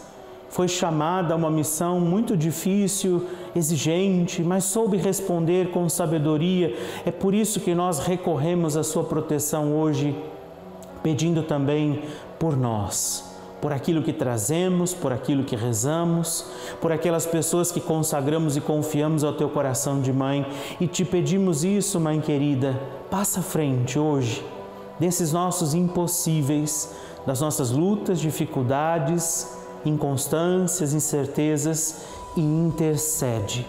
foi 0.56 0.70
chamada 0.70 1.34
a 1.34 1.38
uma 1.38 1.52
missão 1.52 2.00
muito 2.00 2.38
difícil, 2.38 3.26
exigente, 3.54 4.42
mas 4.42 4.64
soube 4.64 4.96
responder 4.96 5.70
com 5.70 5.90
sabedoria. 5.90 6.74
É 7.06 7.12
por 7.12 7.34
isso 7.34 7.60
que 7.60 7.76
nós 7.76 8.00
recorremos 8.00 8.78
à 8.78 8.84
sua 8.84 9.04
proteção 9.04 9.76
hoje, 9.76 10.16
pedindo 11.04 11.44
também 11.44 12.04
por 12.40 12.56
nós 12.56 13.36
por 13.62 13.74
aquilo 13.74 14.04
que 14.04 14.14
trazemos, 14.14 14.94
por 14.94 15.12
aquilo 15.12 15.44
que 15.44 15.56
rezamos, 15.56 16.46
por 16.80 16.92
aquelas 16.92 17.26
pessoas 17.26 17.72
que 17.72 17.82
consagramos 17.82 18.56
e 18.56 18.62
confiamos 18.62 19.24
ao 19.24 19.34
teu 19.34 19.50
coração 19.50 20.02
de 20.02 20.14
mãe. 20.14 20.46
E 20.80 20.88
te 20.88 21.04
pedimos 21.04 21.64
isso, 21.64 22.00
mãe 22.00 22.22
querida, 22.22 22.80
passa 23.10 23.40
à 23.40 23.44
frente 23.44 23.98
hoje 23.98 24.46
desses 25.00 25.34
nossos 25.34 25.74
impossíveis, 25.74 26.94
das 27.26 27.42
nossas 27.42 27.72
lutas, 27.72 28.20
dificuldades, 28.20 29.65
inconstâncias, 29.86 30.94
incertezas 30.94 32.06
e 32.36 32.42
intercede. 32.42 33.66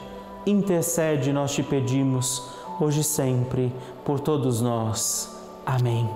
Intercede, 0.47 1.33
nós 1.33 1.53
te 1.53 1.63
pedimos, 1.63 2.43
hoje 2.81 3.01
e 3.01 3.05
sempre, 3.05 3.73
por 4.05 4.21
todos 4.21 4.61
nós. 4.61 5.35
Amém. 5.65 6.09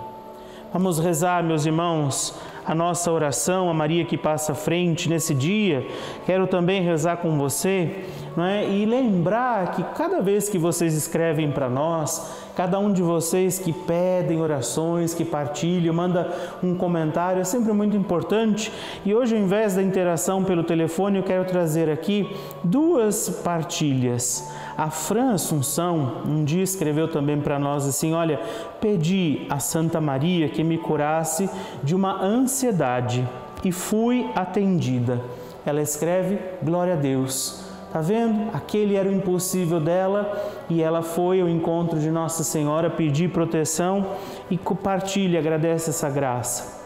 Vamos 0.73 1.00
rezar, 1.00 1.42
meus 1.42 1.66
irmãos, 1.66 2.33
a 2.64 2.75
nossa 2.75 3.11
oração, 3.11 3.69
a 3.69 3.75
Maria 3.75 4.04
que 4.04 4.16
passa 4.16 4.52
à 4.52 4.54
frente 4.54 5.09
nesse 5.09 5.35
dia. 5.35 5.85
Quero 6.25 6.47
também 6.47 6.83
rezar 6.83 7.16
com 7.16 7.37
você 7.37 8.04
não 8.40 8.47
é? 8.47 8.66
e 8.66 8.87
lembrar 8.87 9.73
que 9.73 9.82
cada 9.94 10.23
vez 10.23 10.49
que 10.49 10.56
vocês 10.56 10.94
escrevem 10.94 11.52
para 11.52 11.68
nós, 11.68 12.32
cada 12.56 12.78
um 12.78 12.90
de 12.90 13.02
vocês 13.02 13.59
que 13.59 13.70
pedem 13.70 14.40
orações, 14.40 15.12
que 15.12 15.26
partilham, 15.26 15.92
manda 15.92 16.32
um 16.62 16.75
comentário, 16.75 17.42
é 17.42 17.44
sempre 17.44 17.70
muito 17.75 17.94
importante. 17.94 18.73
E 19.04 19.14
hoje, 19.14 19.37
ao 19.37 19.42
invés 19.42 19.75
da 19.75 19.82
interação 19.82 20.42
pelo 20.42 20.64
telefone, 20.64 21.18
eu 21.18 21.23
quero 21.23 21.44
trazer 21.44 21.90
aqui 21.90 22.35
duas 22.64 23.28
partilhas. 23.44 24.50
A 24.75 24.88
Fran 24.88 25.35
Assunção 25.35 26.23
um 26.26 26.42
dia 26.42 26.62
escreveu 26.62 27.09
também 27.09 27.38
para 27.38 27.59
nós 27.59 27.87
assim: 27.87 28.14
Olha, 28.14 28.40
pedi 28.80 29.47
a 29.50 29.59
Santa 29.59 30.00
Maria 30.00 30.49
que 30.49 30.64
me 30.64 30.78
curasse 30.78 31.50
de 31.82 31.94
uma 31.94 32.23
ansiedade 32.25 33.28
e 33.62 33.70
fui 33.70 34.30
atendida. 34.35 35.20
Ela 35.66 35.82
escreve: 35.82 36.38
Glória 36.62 36.94
a 36.94 36.97
Deus. 36.97 37.68
Tá 37.92 38.00
vendo? 38.00 38.50
Aquele 38.54 38.94
era 38.94 39.09
o 39.09 39.12
impossível 39.12 39.80
dela 39.80 40.40
e 40.68 40.80
ela 40.80 41.02
foi 41.02 41.40
ao 41.40 41.49
encontro 41.49 41.99
de 41.99 42.09
Nossa 42.09 42.44
Senhora 42.44 42.88
pedir 42.88 43.32
proteção 43.32 44.06
e 44.49 44.56
compartilha, 44.56 45.40
agradece 45.40 45.90
essa 45.90 46.09
graça. 46.09 46.80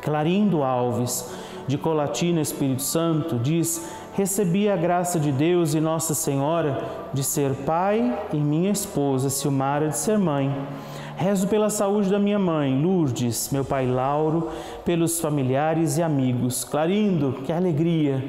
Clarindo 0.00 0.62
Alves, 0.62 1.28
de 1.66 1.76
Colatina, 1.76 2.40
Espírito 2.40 2.82
Santo, 2.82 3.36
diz: 3.36 3.84
Recebi 4.12 4.68
a 4.68 4.76
graça 4.76 5.18
de 5.18 5.32
Deus 5.32 5.74
e 5.74 5.80
Nossa 5.80 6.14
Senhora 6.14 6.84
de 7.12 7.24
ser 7.24 7.52
pai 7.66 8.16
e 8.32 8.36
minha 8.36 8.70
esposa, 8.70 9.30
Silmara, 9.30 9.88
de 9.88 9.96
ser 9.96 10.18
mãe. 10.18 10.54
Rezo 11.16 11.48
pela 11.48 11.70
saúde 11.70 12.10
da 12.10 12.18
minha 12.18 12.38
mãe, 12.38 12.80
Lourdes, 12.80 13.48
meu 13.50 13.64
pai 13.64 13.86
Lauro, 13.86 14.50
pelos 14.84 15.20
familiares 15.20 15.96
e 15.96 16.02
amigos. 16.02 16.64
Clarindo, 16.64 17.40
que 17.44 17.52
alegria! 17.52 18.22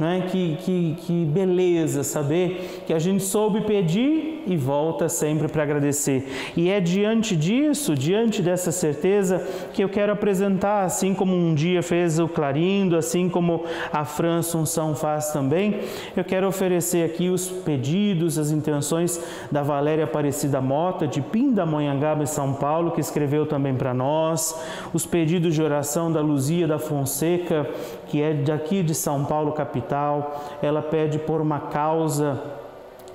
É? 0.00 0.22
Que, 0.22 0.56
que, 0.56 0.96
que 1.00 1.24
beleza 1.24 2.02
saber 2.02 2.82
que 2.86 2.92
a 2.92 2.98
gente 2.98 3.22
soube 3.22 3.62
pedir 3.62 4.41
e 4.46 4.56
volta 4.56 5.08
sempre 5.08 5.48
para 5.48 5.62
agradecer. 5.62 6.52
E 6.56 6.70
é 6.70 6.80
diante 6.80 7.36
disso, 7.36 7.94
diante 7.94 8.42
dessa 8.42 8.72
certeza, 8.72 9.46
que 9.72 9.82
eu 9.82 9.88
quero 9.88 10.12
apresentar, 10.12 10.84
assim 10.84 11.14
como 11.14 11.34
um 11.34 11.54
dia 11.54 11.82
fez 11.82 12.18
o 12.18 12.28
Clarindo, 12.28 12.96
assim 12.96 13.28
como 13.28 13.64
a 13.92 14.04
Fran 14.04 14.38
Assunção 14.38 14.94
faz 14.94 15.32
também, 15.32 15.80
eu 16.16 16.24
quero 16.24 16.46
oferecer 16.46 17.04
aqui 17.04 17.28
os 17.28 17.48
pedidos, 17.48 18.38
as 18.38 18.50
intenções 18.50 19.22
da 19.50 19.62
Valéria 19.62 20.04
Aparecida 20.04 20.60
Mota, 20.60 21.06
de 21.06 21.20
Pindamonhangaba, 21.20 22.22
em 22.22 22.26
São 22.26 22.54
Paulo, 22.54 22.92
que 22.92 23.00
escreveu 23.00 23.46
também 23.46 23.74
para 23.74 23.94
nós, 23.94 24.58
os 24.92 25.06
pedidos 25.06 25.54
de 25.54 25.62
oração 25.62 26.10
da 26.12 26.20
Luzia 26.20 26.66
da 26.66 26.78
Fonseca, 26.78 27.68
que 28.08 28.20
é 28.20 28.34
daqui 28.34 28.82
de 28.82 28.94
São 28.94 29.24
Paulo, 29.24 29.52
capital. 29.52 30.58
Ela 30.62 30.82
pede 30.82 31.18
por 31.18 31.40
uma 31.40 31.60
causa 31.60 32.61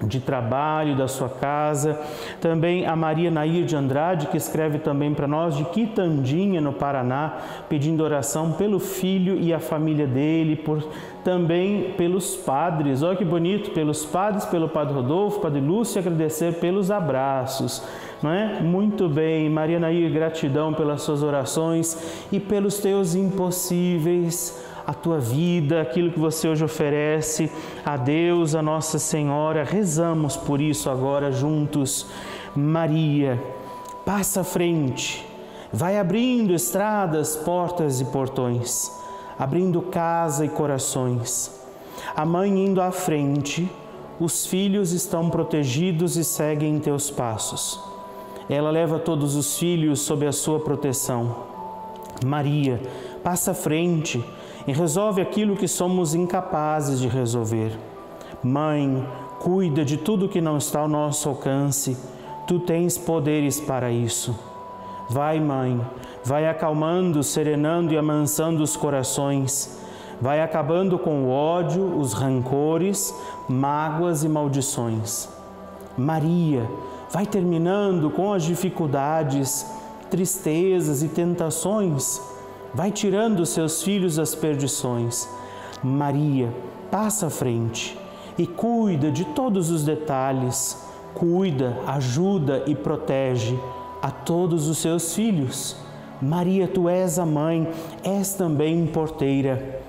de 0.03 0.19
trabalho 0.19 0.95
da 0.95 1.07
sua 1.07 1.29
casa. 1.29 1.99
Também 2.39 2.85
a 2.85 2.95
Maria 2.95 3.31
Nair 3.31 3.65
de 3.65 3.75
Andrade, 3.75 4.27
que 4.27 4.37
escreve 4.37 4.79
também 4.79 5.13
para 5.13 5.27
nós 5.27 5.55
de 5.55 5.65
Quitandinha, 5.65 6.61
no 6.61 6.73
Paraná, 6.73 7.37
pedindo 7.67 8.03
oração 8.03 8.51
pelo 8.51 8.79
filho 8.79 9.37
e 9.39 9.53
a 9.53 9.59
família 9.59 10.05
dele, 10.05 10.55
por 10.55 10.83
também 11.23 11.93
pelos 11.97 12.35
padres. 12.35 13.01
Olha 13.01 13.17
que 13.17 13.25
bonito, 13.25 13.71
pelos 13.71 14.05
padres, 14.05 14.45
pelo 14.45 14.69
Padre 14.69 14.93
Rodolfo, 14.93 15.41
Padre 15.41 15.59
Lúcio, 15.59 15.99
agradecer 15.99 16.55
pelos 16.55 16.91
abraços. 16.91 17.83
Não 18.21 18.31
é? 18.31 18.61
Muito 18.61 19.07
bem, 19.09 19.49
Maria 19.49 19.79
Nair, 19.79 20.11
gratidão 20.11 20.73
pelas 20.73 21.01
suas 21.01 21.21
orações 21.21 22.25
e 22.31 22.39
pelos 22.39 22.79
teus 22.79 23.13
impossíveis 23.13 24.66
a 24.87 24.93
tua 24.93 25.19
vida, 25.19 25.81
aquilo 25.81 26.13
que 26.13 26.19
você 26.19 26.47
hoje 26.47 26.63
oferece 26.63 27.51
a 27.85 27.97
Deus, 27.97 28.55
a 28.55 28.61
Nossa 28.61 28.97
Senhora. 28.97 29.65
Rezamos 29.65 30.37
por 30.37 30.61
isso 30.61 30.89
agora 30.89 31.29
juntos. 31.29 32.07
Maria, 32.55 33.37
passa 34.05 34.41
à 34.41 34.43
frente, 34.45 35.27
vai 35.73 35.99
abrindo 35.99 36.53
estradas, 36.53 37.35
portas 37.35 37.99
e 37.99 38.05
portões, 38.05 38.89
abrindo 39.37 39.81
casa 39.81 40.45
e 40.45 40.49
corações. 40.49 41.51
A 42.15 42.25
mãe 42.25 42.49
indo 42.49 42.81
à 42.81 42.89
frente, 42.89 43.69
os 44.17 44.45
filhos 44.45 44.93
estão 44.93 45.29
protegidos 45.29 46.15
e 46.15 46.23
seguem 46.23 46.79
teus 46.79 47.11
passos. 47.11 47.77
Ela 48.49 48.71
leva 48.71 48.97
todos 48.97 49.35
os 49.35 49.59
filhos 49.59 49.99
sob 49.99 50.25
a 50.25 50.31
sua 50.31 50.61
proteção. 50.61 51.35
Maria, 52.25 52.81
passa 53.21 53.51
à 53.51 53.53
frente, 53.53 54.23
e 54.67 54.73
resolve 54.73 55.21
aquilo 55.21 55.55
que 55.55 55.67
somos 55.67 56.13
incapazes 56.13 56.99
de 56.99 57.07
resolver. 57.07 57.71
Mãe, 58.43 59.07
cuida 59.39 59.85
de 59.85 59.95
tudo 59.95 60.27
que 60.27 60.41
não 60.41 60.57
está 60.57 60.81
ao 60.81 60.89
nosso 60.89 61.29
alcance, 61.29 61.97
tu 62.45 62.59
tens 62.59 62.97
poderes 62.97 63.61
para 63.61 63.89
isso. 63.89 64.37
Vai, 65.09 65.39
mãe, 65.39 65.79
vai 66.23 66.49
acalmando, 66.49 67.23
serenando 67.23 67.93
e 67.93 67.97
amansando 67.97 68.61
os 68.61 68.75
corações, 68.75 69.79
vai 70.19 70.41
acabando 70.41 70.99
com 70.99 71.23
o 71.23 71.29
ódio, 71.29 71.97
os 71.97 72.11
rancores, 72.11 73.15
mágoas 73.47 74.25
e 74.25 74.29
maldições. 74.29 75.29
Maria, 75.97 76.69
vai 77.09 77.25
terminando 77.25 78.09
com 78.09 78.33
as 78.33 78.43
dificuldades, 78.43 79.65
tristezas 80.09 81.01
e 81.01 81.07
tentações 81.07 82.19
vai 82.73 82.91
tirando 82.91 83.39
os 83.41 83.49
seus 83.49 83.83
filhos 83.83 84.15
das 84.15 84.35
perdições. 84.35 85.27
Maria, 85.83 86.53
passa 86.89 87.27
à 87.27 87.29
frente 87.29 87.97
e 88.37 88.45
cuida 88.45 89.11
de 89.11 89.25
todos 89.25 89.69
os 89.71 89.83
detalhes, 89.83 90.77
cuida, 91.13 91.77
ajuda 91.87 92.63
e 92.67 92.75
protege 92.75 93.57
a 94.01 94.11
todos 94.11 94.67
os 94.67 94.77
seus 94.77 95.13
filhos. 95.13 95.75
Maria, 96.21 96.67
tu 96.67 96.89
és 96.89 97.19
a 97.19 97.25
mãe, 97.25 97.67
és 98.03 98.33
também 98.33 98.85
porteira. 98.87 99.81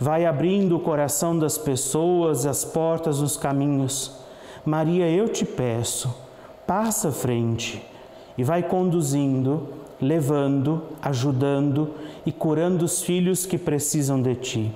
Vai 0.00 0.26
abrindo 0.26 0.76
o 0.76 0.80
coração 0.80 1.38
das 1.38 1.56
pessoas, 1.56 2.46
as 2.46 2.64
portas 2.64 3.18
dos 3.18 3.36
caminhos. 3.36 4.12
Maria, 4.64 5.08
eu 5.08 5.28
te 5.28 5.44
peço, 5.44 6.14
passa 6.66 7.08
à 7.08 7.12
frente 7.12 7.82
e 8.36 8.42
vai 8.42 8.62
conduzindo 8.62 9.68
levando, 10.04 10.82
ajudando 11.00 11.90
e 12.26 12.30
curando 12.30 12.84
os 12.84 13.02
filhos 13.02 13.46
que 13.46 13.56
precisam 13.56 14.20
de 14.20 14.34
ti. 14.34 14.72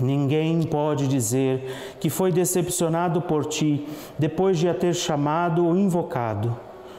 Ninguém 0.00 0.62
pode 0.62 1.06
dizer 1.06 1.96
que 2.00 2.10
foi 2.10 2.32
decepcionado 2.32 3.20
por 3.20 3.44
ti 3.44 3.86
depois 4.18 4.58
de 4.58 4.68
a 4.68 4.74
ter 4.74 4.94
chamado 4.94 5.64
ou 5.64 5.76
invocado. 5.76 6.56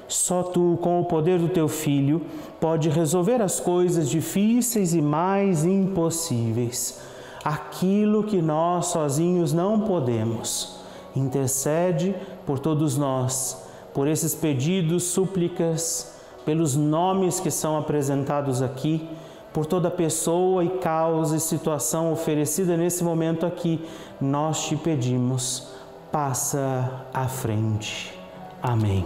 Só 0.08 0.44
tu, 0.44 0.78
com 0.82 1.02
o 1.02 1.06
poder 1.06 1.40
do 1.40 1.50
teu 1.50 1.68
filho, 1.68 2.22
pode 2.62 2.88
resolver 2.90 3.42
as 3.42 3.60
coisas 3.60 4.10
difíceis 4.10 4.94
e 4.94 5.02
mais 5.02 5.66
impossíveis, 5.66 7.02
aquilo 7.44 8.24
que 8.24 8.42
nós 8.42 8.88
sozinhos 8.88 9.52
não 9.52 9.82
podemos. 9.82 10.78
Intercede 11.16 12.16
por 12.46 12.60
todos 12.60 12.98
nós, 12.98 13.58
por 13.94 14.08
esses 14.08 14.36
pedidos, 14.36 15.04
súplicas, 15.04 16.13
pelos 16.46 16.76
nomes 16.76 17.40
que 17.40 17.52
são 17.52 17.78
apresentados 17.78 18.62
aqui, 18.62 19.08
por 19.52 19.66
toda 19.66 19.90
pessoa 19.92 20.64
e 20.64 20.70
causa 20.70 21.38
e 21.38 21.40
situação 21.40 22.12
oferecida 22.12 22.76
nesse 22.76 23.04
momento 23.04 23.46
aqui, 23.46 23.86
nós 24.20 24.66
te 24.66 24.76
pedimos, 24.76 25.68
passa 26.12 27.06
à 27.14 27.28
frente. 27.28 28.14
Amém. 28.62 29.06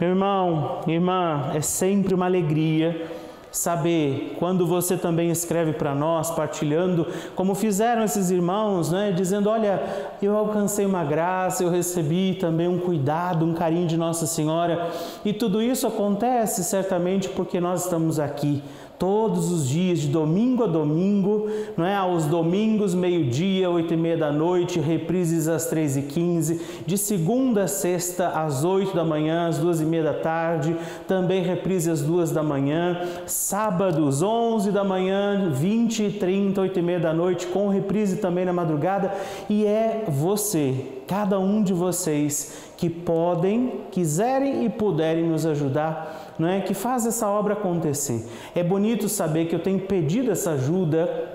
Meu 0.00 0.10
irmão, 0.10 0.80
irmã, 0.86 1.52
é 1.54 1.60
sempre 1.60 2.14
uma 2.14 2.26
alegria 2.26 3.21
saber 3.52 4.34
quando 4.38 4.66
você 4.66 4.96
também 4.96 5.30
escreve 5.30 5.74
para 5.74 5.94
nós, 5.94 6.30
partilhando, 6.30 7.06
como 7.36 7.54
fizeram 7.54 8.02
esses 8.02 8.30
irmãos, 8.30 8.90
né, 8.90 9.12
dizendo: 9.12 9.50
Olha, 9.50 9.80
eu 10.20 10.36
alcancei 10.36 10.86
uma 10.86 11.04
graça, 11.04 11.62
eu 11.62 11.70
recebi 11.70 12.34
também 12.40 12.66
um 12.66 12.78
cuidado, 12.78 13.44
um 13.44 13.52
carinho 13.52 13.86
de 13.86 13.96
Nossa 13.96 14.26
Senhora, 14.26 14.90
e 15.24 15.32
tudo 15.32 15.62
isso 15.62 15.86
acontece 15.86 16.64
certamente 16.64 17.28
porque 17.28 17.60
nós 17.60 17.84
estamos 17.84 18.18
aqui 18.18 18.62
todos 19.02 19.50
os 19.50 19.68
dias, 19.68 19.98
de 19.98 20.06
domingo 20.06 20.62
a 20.62 20.68
domingo, 20.68 21.50
não 21.76 21.84
é? 21.84 21.96
aos 21.96 22.26
domingos, 22.26 22.94
meio-dia, 22.94 23.68
oito 23.68 23.92
e 23.92 23.96
meia 23.96 24.16
da 24.16 24.30
noite, 24.30 24.78
reprises 24.78 25.48
às 25.48 25.66
três 25.66 25.96
e 25.96 26.02
quinze, 26.02 26.60
de 26.86 26.96
segunda 26.96 27.64
a 27.64 27.66
sexta, 27.66 28.28
às 28.28 28.64
oito 28.64 28.94
da 28.94 29.02
manhã, 29.02 29.48
às 29.48 29.58
duas 29.58 29.80
e 29.80 29.84
meia 29.84 30.04
da 30.04 30.14
tarde, 30.14 30.76
também 31.08 31.42
reprise 31.42 31.90
às 31.90 32.00
duas 32.00 32.30
da 32.30 32.44
manhã, 32.44 33.00
sábados, 33.26 34.22
onze 34.22 34.70
da 34.70 34.84
manhã, 34.84 35.50
vinte 35.50 36.04
e 36.04 36.10
trinta, 36.12 36.60
oito 36.60 36.78
e 36.78 36.82
meia 36.82 37.00
da 37.00 37.12
noite, 37.12 37.48
com 37.48 37.68
reprise 37.68 38.18
também 38.18 38.44
na 38.44 38.52
madrugada, 38.52 39.12
e 39.50 39.66
é 39.66 40.04
você, 40.06 40.76
cada 41.06 41.38
um 41.38 41.62
de 41.62 41.72
vocês, 41.72 42.70
que 42.76 42.90
podem, 42.90 43.82
quiserem 43.90 44.64
e 44.64 44.68
puderem 44.68 45.24
nos 45.24 45.46
ajudar 45.46 46.34
não 46.38 46.48
é, 46.48 46.60
que 46.60 46.74
faz 46.74 47.06
essa 47.06 47.28
obra 47.28 47.54
acontecer. 47.54 48.26
É 48.54 48.62
bonito 48.62 49.08
saber 49.08 49.46
que 49.46 49.54
eu 49.54 49.62
tenho 49.62 49.80
pedido 49.80 50.30
essa 50.30 50.52
ajuda 50.52 51.31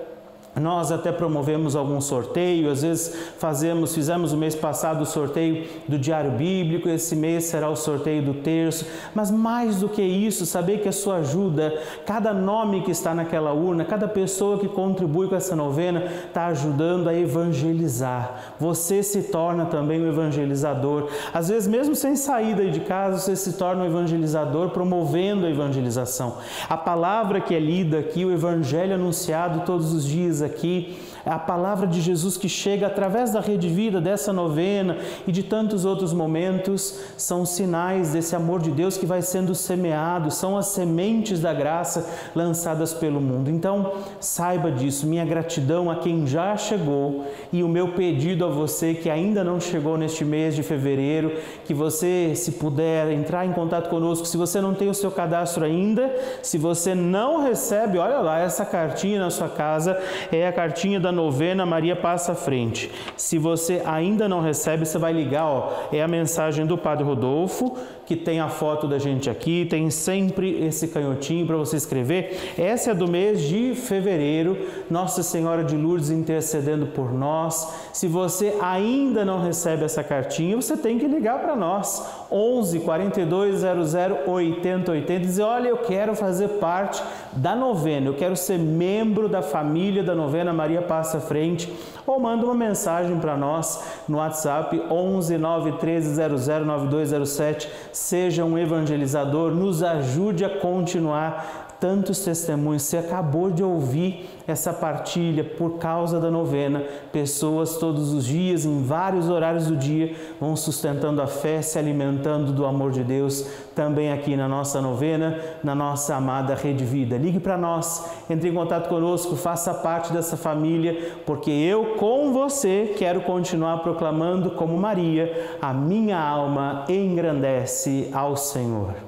nós 0.58 0.90
até 0.90 1.12
promovemos 1.12 1.76
algum 1.76 2.00
sorteio, 2.00 2.70
às 2.70 2.82
vezes 2.82 3.14
fazemos, 3.38 3.94
fizemos 3.94 4.32
o 4.32 4.36
mês 4.36 4.54
passado 4.54 5.02
o 5.02 5.06
sorteio 5.06 5.66
do 5.86 5.98
Diário 5.98 6.32
Bíblico, 6.32 6.88
esse 6.88 7.14
mês 7.14 7.44
será 7.44 7.68
o 7.68 7.76
sorteio 7.76 8.22
do 8.22 8.34
terço, 8.34 8.86
mas 9.14 9.30
mais 9.30 9.76
do 9.76 9.88
que 9.88 10.02
isso, 10.02 10.46
saber 10.46 10.80
que 10.80 10.88
a 10.88 10.92
sua 10.92 11.16
ajuda, 11.16 11.74
cada 12.06 12.32
nome 12.32 12.82
que 12.82 12.90
está 12.90 13.14
naquela 13.14 13.52
urna, 13.52 13.84
cada 13.84 14.08
pessoa 14.08 14.58
que 14.58 14.68
contribui 14.68 15.28
com 15.28 15.36
essa 15.36 15.54
novena, 15.54 16.04
está 16.26 16.46
ajudando 16.46 17.08
a 17.08 17.14
evangelizar. 17.14 18.54
Você 18.58 19.02
se 19.02 19.24
torna 19.24 19.66
também 19.66 20.02
um 20.02 20.08
evangelizador. 20.08 21.08
Às 21.32 21.48
vezes, 21.48 21.68
mesmo 21.68 21.94
sem 21.94 22.16
saída 22.16 22.64
de 22.70 22.80
casa, 22.80 23.18
você 23.18 23.36
se 23.36 23.54
torna 23.54 23.84
um 23.84 23.86
evangelizador, 23.86 24.70
promovendo 24.70 25.46
a 25.46 25.50
evangelização. 25.50 26.38
A 26.68 26.76
palavra 26.76 27.40
que 27.40 27.54
é 27.54 27.60
lida 27.60 27.98
aqui, 27.98 28.24
o 28.24 28.32
evangelho 28.32 28.94
anunciado 28.94 29.60
todos 29.64 29.92
os 29.92 30.04
dias 30.04 30.42
aqui, 30.42 30.47
aqui 30.48 30.96
a 31.28 31.38
palavra 31.38 31.86
de 31.86 32.00
Jesus 32.00 32.36
que 32.36 32.48
chega 32.48 32.86
através 32.86 33.32
da 33.32 33.40
rede 33.40 33.68
vida, 33.68 34.00
dessa 34.00 34.32
novena 34.32 34.96
e 35.26 35.32
de 35.32 35.42
tantos 35.42 35.84
outros 35.84 36.12
momentos, 36.12 36.98
são 37.16 37.44
sinais 37.44 38.12
desse 38.12 38.34
amor 38.34 38.60
de 38.60 38.70
Deus 38.70 38.96
que 38.96 39.04
vai 39.04 39.20
sendo 39.20 39.54
semeado, 39.54 40.30
são 40.30 40.56
as 40.56 40.68
sementes 40.68 41.40
da 41.40 41.52
graça 41.52 42.08
lançadas 42.34 42.94
pelo 42.94 43.20
mundo. 43.20 43.50
Então, 43.50 43.92
saiba 44.20 44.70
disso, 44.70 45.06
minha 45.06 45.24
gratidão 45.24 45.90
a 45.90 45.96
quem 45.96 46.26
já 46.26 46.56
chegou 46.56 47.26
e 47.52 47.62
o 47.62 47.68
meu 47.68 47.92
pedido 47.92 48.46
a 48.46 48.48
você 48.48 48.94
que 48.94 49.10
ainda 49.10 49.44
não 49.44 49.60
chegou 49.60 49.98
neste 49.98 50.24
mês 50.24 50.56
de 50.56 50.62
fevereiro, 50.62 51.36
que 51.66 51.74
você, 51.74 52.32
se 52.34 52.52
puder, 52.52 53.10
entrar 53.12 53.44
em 53.44 53.52
contato 53.52 53.90
conosco, 53.90 54.26
se 54.26 54.36
você 54.36 54.60
não 54.60 54.72
tem 54.72 54.88
o 54.88 54.94
seu 54.94 55.10
cadastro 55.10 55.64
ainda, 55.64 56.10
se 56.42 56.56
você 56.56 56.94
não 56.94 57.42
recebe, 57.42 57.98
olha 57.98 58.18
lá, 58.18 58.38
essa 58.38 58.64
cartinha 58.64 59.20
na 59.20 59.30
sua 59.30 59.48
casa, 59.48 60.00
é 60.32 60.46
a 60.46 60.52
cartinha 60.52 60.98
da 60.98 61.12
novena 61.18 61.66
Maria 61.66 61.96
Passa 61.96 62.30
à 62.30 62.34
Frente. 62.36 62.90
Se 63.16 63.38
você 63.38 63.82
ainda 63.84 64.28
não 64.28 64.40
recebe, 64.40 64.86
você 64.86 64.98
vai 64.98 65.12
ligar, 65.12 65.46
ó, 65.46 65.88
é 65.92 66.00
a 66.00 66.06
mensagem 66.06 66.64
do 66.64 66.78
Padre 66.78 67.04
Rodolfo, 67.04 67.76
que 68.08 68.16
tem 68.16 68.40
a 68.40 68.48
foto 68.48 68.88
da 68.88 68.98
gente 68.98 69.28
aqui, 69.28 69.66
tem 69.68 69.90
sempre 69.90 70.64
esse 70.64 70.88
canhotinho 70.88 71.46
para 71.46 71.58
você 71.58 71.76
escrever. 71.76 72.54
Essa 72.56 72.92
é 72.92 72.94
do 72.94 73.06
mês 73.06 73.42
de 73.42 73.74
fevereiro, 73.74 74.56
Nossa 74.90 75.22
Senhora 75.22 75.62
de 75.62 75.76
Lourdes 75.76 76.08
intercedendo 76.08 76.86
por 76.86 77.12
nós. 77.12 77.70
Se 77.92 78.08
você 78.08 78.56
ainda 78.62 79.26
não 79.26 79.42
recebe 79.42 79.84
essa 79.84 80.02
cartinha, 80.02 80.56
você 80.56 80.74
tem 80.74 80.98
que 80.98 81.06
ligar 81.06 81.38
para 81.40 81.54
nós. 81.54 82.02
11 82.32 82.80
42 82.80 83.56
00 83.60 84.18
80 84.26 84.90
80 84.90 85.12
e 85.12 85.18
dizer: 85.18 85.42
Olha, 85.42 85.68
eu 85.68 85.76
quero 85.76 86.14
fazer 86.14 86.48
parte 86.60 87.02
da 87.32 87.54
novena, 87.54 88.06
eu 88.06 88.14
quero 88.14 88.36
ser 88.36 88.58
membro 88.58 89.28
da 89.28 89.42
família 89.42 90.02
da 90.02 90.14
novena 90.14 90.50
Maria 90.50 90.80
Passa 90.80 91.20
Frente. 91.20 91.70
Ou 92.06 92.18
manda 92.18 92.46
uma 92.46 92.54
mensagem 92.54 93.18
para 93.18 93.36
nós 93.36 93.84
no 94.08 94.16
WhatsApp 94.16 94.82
11 94.90 95.36
913 95.36 96.14
00 96.14 96.64
9207 96.64 97.68
seja 97.98 98.44
um 98.44 98.56
evangelizador, 98.56 99.50
nos 99.50 99.82
ajude 99.82 100.44
a 100.44 100.58
continuar 100.58 101.67
tantos 101.80 102.20
testemunhos. 102.20 102.82
Você 102.82 102.98
acabou 102.98 103.50
de 103.50 103.62
ouvir 103.62 104.28
essa 104.46 104.72
partilha 104.72 105.44
por 105.44 105.78
causa 105.78 106.18
da 106.18 106.30
novena. 106.30 106.82
Pessoas 107.12 107.76
todos 107.76 108.12
os 108.12 108.24
dias, 108.24 108.64
em 108.64 108.82
vários 108.82 109.28
horários 109.28 109.66
do 109.66 109.76
dia, 109.76 110.14
vão 110.40 110.56
sustentando 110.56 111.20
a 111.20 111.26
fé, 111.26 111.62
se 111.62 111.78
alimentando 111.78 112.52
do 112.52 112.64
amor 112.64 112.90
de 112.90 113.04
Deus, 113.04 113.46
também 113.74 114.12
aqui 114.12 114.36
na 114.36 114.48
nossa 114.48 114.80
novena, 114.80 115.38
na 115.62 115.74
nossa 115.74 116.16
amada 116.16 116.54
Rede 116.54 116.84
Vida. 116.84 117.16
Ligue 117.16 117.40
para 117.40 117.56
nós, 117.56 118.10
entre 118.28 118.48
em 118.48 118.54
contato 118.54 118.88
conosco, 118.88 119.36
faça 119.36 119.74
parte 119.74 120.12
dessa 120.12 120.36
família, 120.36 121.14
porque 121.24 121.50
eu 121.50 121.96
com 121.96 122.32
você 122.32 122.94
quero 122.96 123.20
continuar 123.22 123.78
proclamando 123.78 124.52
como 124.52 124.76
Maria, 124.76 125.56
a 125.60 125.72
minha 125.72 126.18
alma 126.18 126.84
engrandece 126.88 128.10
ao 128.12 128.36
Senhor. 128.36 129.07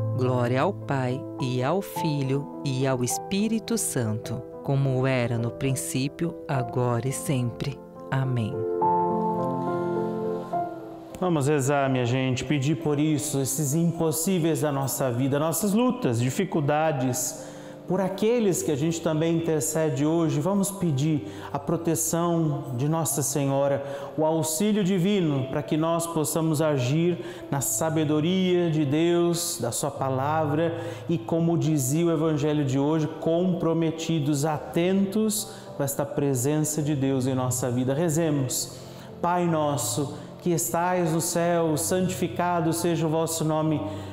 Glória 0.21 0.61
ao 0.61 0.71
Pai 0.71 1.19
e 1.41 1.63
ao 1.63 1.81
Filho 1.81 2.61
e 2.63 2.85
ao 2.85 3.03
Espírito 3.03 3.75
Santo, 3.75 4.39
como 4.63 5.07
era 5.07 5.35
no 5.35 5.49
princípio, 5.49 6.35
agora 6.47 7.07
e 7.07 7.11
sempre. 7.11 7.75
Amém. 8.11 8.53
Vamos 11.19 11.47
rezar, 11.47 11.89
minha 11.89 12.05
gente, 12.05 12.45
pedir 12.45 12.75
por 12.83 12.99
isso, 12.99 13.39
esses 13.41 13.73
impossíveis 13.73 14.61
da 14.61 14.71
nossa 14.71 15.11
vida, 15.11 15.39
nossas 15.39 15.73
lutas, 15.73 16.21
dificuldades 16.21 17.43
por 17.91 17.99
aqueles 17.99 18.63
que 18.63 18.71
a 18.71 18.75
gente 18.77 19.01
também 19.01 19.35
intercede 19.35 20.05
hoje, 20.05 20.39
vamos 20.39 20.71
pedir 20.71 21.27
a 21.51 21.59
proteção 21.59 22.73
de 22.77 22.87
Nossa 22.87 23.21
Senhora, 23.21 23.83
o 24.17 24.23
auxílio 24.23 24.81
divino 24.81 25.49
para 25.49 25.61
que 25.61 25.75
nós 25.75 26.07
possamos 26.07 26.61
agir 26.61 27.17
na 27.51 27.59
sabedoria 27.59 28.71
de 28.71 28.85
Deus, 28.85 29.57
da 29.59 29.73
Sua 29.73 29.91
palavra 29.91 30.73
e, 31.09 31.17
como 31.17 31.57
dizia 31.57 32.05
o 32.05 32.11
Evangelho 32.13 32.63
de 32.63 32.79
hoje, 32.79 33.09
comprometidos, 33.19 34.45
atentos 34.45 35.51
com 35.75 35.83
esta 35.83 36.05
presença 36.05 36.81
de 36.81 36.95
Deus 36.95 37.27
em 37.27 37.35
nossa 37.35 37.69
vida. 37.69 37.93
Rezemos. 37.93 38.79
Pai 39.21 39.45
nosso, 39.45 40.17
que 40.41 40.51
estais 40.51 41.11
no 41.11 41.21
céu, 41.21 41.77
santificado 41.77 42.73
seja 42.73 43.05
o 43.05 43.09
vosso 43.09 43.45
nome. 43.45 43.81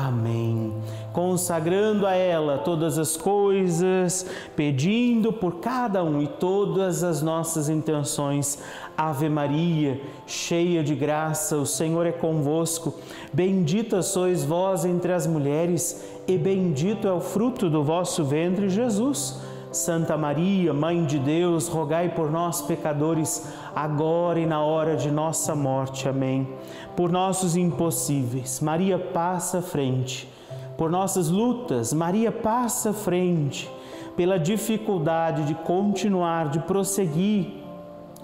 Amém. 0.00 0.72
Consagrando 1.12 2.06
a 2.06 2.14
ela 2.14 2.58
todas 2.58 2.98
as 2.98 3.16
coisas, 3.16 4.24
pedindo 4.54 5.32
por 5.32 5.56
cada 5.56 6.04
um 6.04 6.22
e 6.22 6.28
todas 6.28 7.02
as 7.02 7.20
nossas 7.20 7.68
intenções. 7.68 8.62
Ave 8.96 9.28
Maria, 9.28 10.00
cheia 10.24 10.84
de 10.84 10.94
graça, 10.94 11.56
o 11.56 11.66
Senhor 11.66 12.06
é 12.06 12.12
convosco. 12.12 12.94
Bendita 13.32 14.00
sois 14.00 14.44
vós 14.44 14.84
entre 14.84 15.12
as 15.12 15.26
mulheres, 15.26 16.04
e 16.28 16.38
bendito 16.38 17.08
é 17.08 17.12
o 17.12 17.20
fruto 17.20 17.68
do 17.68 17.82
vosso 17.82 18.22
ventre, 18.22 18.68
Jesus. 18.68 19.40
Santa 19.72 20.16
Maria, 20.16 20.72
Mãe 20.72 21.04
de 21.04 21.18
Deus, 21.18 21.68
rogai 21.68 22.08
por 22.08 22.30
nós, 22.30 22.62
pecadores, 22.62 23.46
agora 23.74 24.40
e 24.40 24.46
na 24.46 24.62
hora 24.62 24.96
de 24.96 25.10
nossa 25.10 25.54
morte. 25.54 26.08
Amém. 26.08 26.48
Por 26.96 27.12
nossos 27.12 27.56
impossíveis, 27.56 28.60
Maria 28.60 28.98
passa 28.98 29.58
à 29.58 29.62
frente. 29.62 30.28
Por 30.76 30.90
nossas 30.90 31.28
lutas, 31.28 31.92
Maria 31.92 32.32
passa 32.32 32.90
à 32.90 32.92
frente. 32.92 33.70
Pela 34.16 34.38
dificuldade 34.38 35.44
de 35.44 35.54
continuar, 35.54 36.48
de 36.48 36.60
prosseguir, 36.60 37.52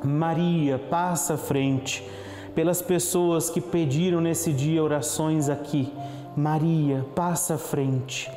Maria 0.03 0.79
passa 0.79 1.35
à 1.35 1.37
frente. 1.37 2.03
Pelas 2.55 2.81
pessoas 2.81 3.51
que 3.51 3.61
pediram 3.61 4.21
nesse 4.21 4.53
dia 4.53 4.83
orações 4.83 5.49
aqui, 5.49 5.93
Maria 6.37 7.05
passa 7.15 7.55
à 7.55 7.59
frente 7.59 8.31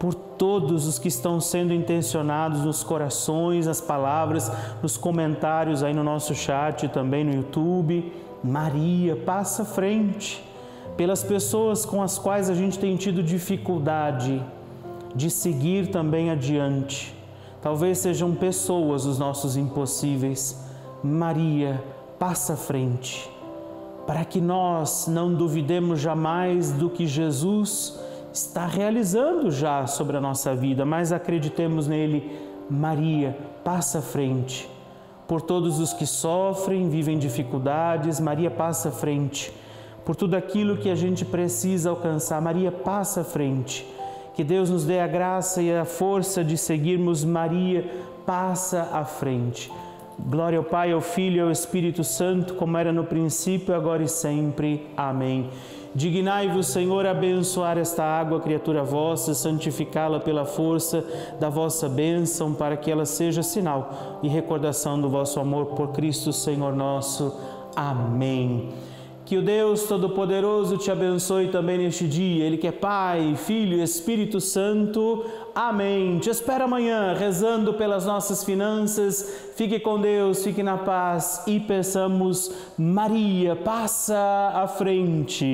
por 0.00 0.14
todos 0.14 0.86
os 0.86 0.98
que 0.98 1.08
estão 1.08 1.38
sendo 1.42 1.74
intencionados 1.74 2.62
nos 2.62 2.82
corações, 2.82 3.66
nas 3.66 3.82
palavras, 3.82 4.50
nos 4.82 4.96
comentários 4.96 5.82
aí 5.82 5.92
no 5.92 6.02
nosso 6.02 6.34
chat, 6.34 6.88
também 6.88 7.22
no 7.22 7.34
YouTube. 7.34 8.10
Maria, 8.42 9.14
passa 9.14 9.62
frente. 9.62 10.42
Pelas 10.96 11.22
pessoas 11.22 11.84
com 11.84 12.02
as 12.02 12.18
quais 12.18 12.48
a 12.48 12.54
gente 12.54 12.78
tem 12.78 12.96
tido 12.96 13.22
dificuldade 13.22 14.42
de 15.14 15.28
seguir 15.28 15.88
também 15.88 16.30
adiante. 16.30 17.14
Talvez 17.60 17.98
sejam 17.98 18.34
pessoas 18.34 19.04
os 19.04 19.18
nossos 19.18 19.54
impossíveis. 19.54 20.64
Maria, 21.04 21.84
passa 22.18 22.56
frente. 22.56 23.30
Para 24.06 24.24
que 24.24 24.40
nós 24.40 25.06
não 25.06 25.34
duvidemos 25.34 26.00
jamais 26.00 26.72
do 26.72 26.88
que 26.88 27.06
Jesus 27.06 28.00
está 28.32 28.66
realizando 28.66 29.50
já 29.50 29.86
sobre 29.86 30.16
a 30.16 30.20
nossa 30.20 30.54
vida, 30.54 30.84
mas 30.84 31.12
acreditemos 31.12 31.86
nele. 31.86 32.30
Maria, 32.68 33.36
passa 33.64 33.98
à 33.98 34.02
frente. 34.02 34.68
Por 35.26 35.40
todos 35.40 35.78
os 35.78 35.92
que 35.92 36.06
sofrem, 36.06 36.88
vivem 36.88 37.18
dificuldades, 37.18 38.20
Maria 38.20 38.50
passa 38.50 38.88
à 38.88 38.92
frente. 38.92 39.52
Por 40.04 40.16
tudo 40.16 40.34
aquilo 40.34 40.76
que 40.76 40.90
a 40.90 40.94
gente 40.94 41.24
precisa 41.24 41.90
alcançar, 41.90 42.40
Maria 42.40 42.72
passa 42.72 43.20
à 43.20 43.24
frente. 43.24 43.86
Que 44.34 44.44
Deus 44.44 44.70
nos 44.70 44.84
dê 44.84 45.00
a 45.00 45.06
graça 45.06 45.60
e 45.60 45.74
a 45.74 45.84
força 45.84 46.42
de 46.44 46.56
seguirmos 46.56 47.24
Maria, 47.24 47.88
passa 48.24 48.88
à 48.92 49.04
frente. 49.04 49.70
Glória 50.18 50.58
ao 50.58 50.64
Pai, 50.64 50.92
ao 50.92 51.00
Filho 51.00 51.36
e 51.36 51.40
ao 51.40 51.50
Espírito 51.50 52.04
Santo, 52.04 52.54
como 52.54 52.76
era 52.76 52.92
no 52.92 53.04
princípio, 53.04 53.74
agora 53.74 54.02
e 54.02 54.08
sempre. 54.08 54.86
Amém. 54.96 55.48
Dignai-vos, 55.92 56.68
Senhor, 56.68 57.04
abençoar 57.04 57.76
esta 57.76 58.04
água, 58.04 58.38
criatura 58.38 58.84
vossa, 58.84 59.34
santificá-la 59.34 60.20
pela 60.20 60.44
força 60.44 61.04
da 61.40 61.48
vossa 61.48 61.88
bênção, 61.88 62.54
para 62.54 62.76
que 62.76 62.90
ela 62.90 63.04
seja 63.04 63.42
sinal 63.42 64.20
e 64.22 64.28
recordação 64.28 65.00
do 65.00 65.08
vosso 65.08 65.40
amor 65.40 65.66
por 65.66 65.88
Cristo, 65.88 66.32
Senhor 66.32 66.76
nosso. 66.76 67.34
Amém. 67.74 68.68
Que 69.24 69.36
o 69.36 69.42
Deus 69.42 69.84
Todo-Poderoso 69.84 70.76
te 70.76 70.90
abençoe 70.90 71.48
também 71.48 71.78
neste 71.78 72.06
dia, 72.06 72.44
Ele 72.44 72.56
que 72.56 72.66
é 72.66 72.72
Pai, 72.72 73.34
Filho 73.36 73.78
e 73.78 73.82
Espírito 73.82 74.40
Santo. 74.40 75.24
Amém. 75.54 76.18
Te 76.18 76.30
espero 76.30 76.64
amanhã 76.64 77.14
rezando 77.14 77.74
pelas 77.74 78.06
nossas 78.06 78.44
finanças. 78.44 79.52
Fique 79.56 79.78
com 79.80 80.00
Deus, 80.00 80.42
fique 80.44 80.62
na 80.62 80.78
paz 80.78 81.42
e 81.46 81.60
peçamos, 81.60 82.52
Maria, 82.78 83.56
passa 83.56 84.52
à 84.54 84.66
frente. 84.68 85.46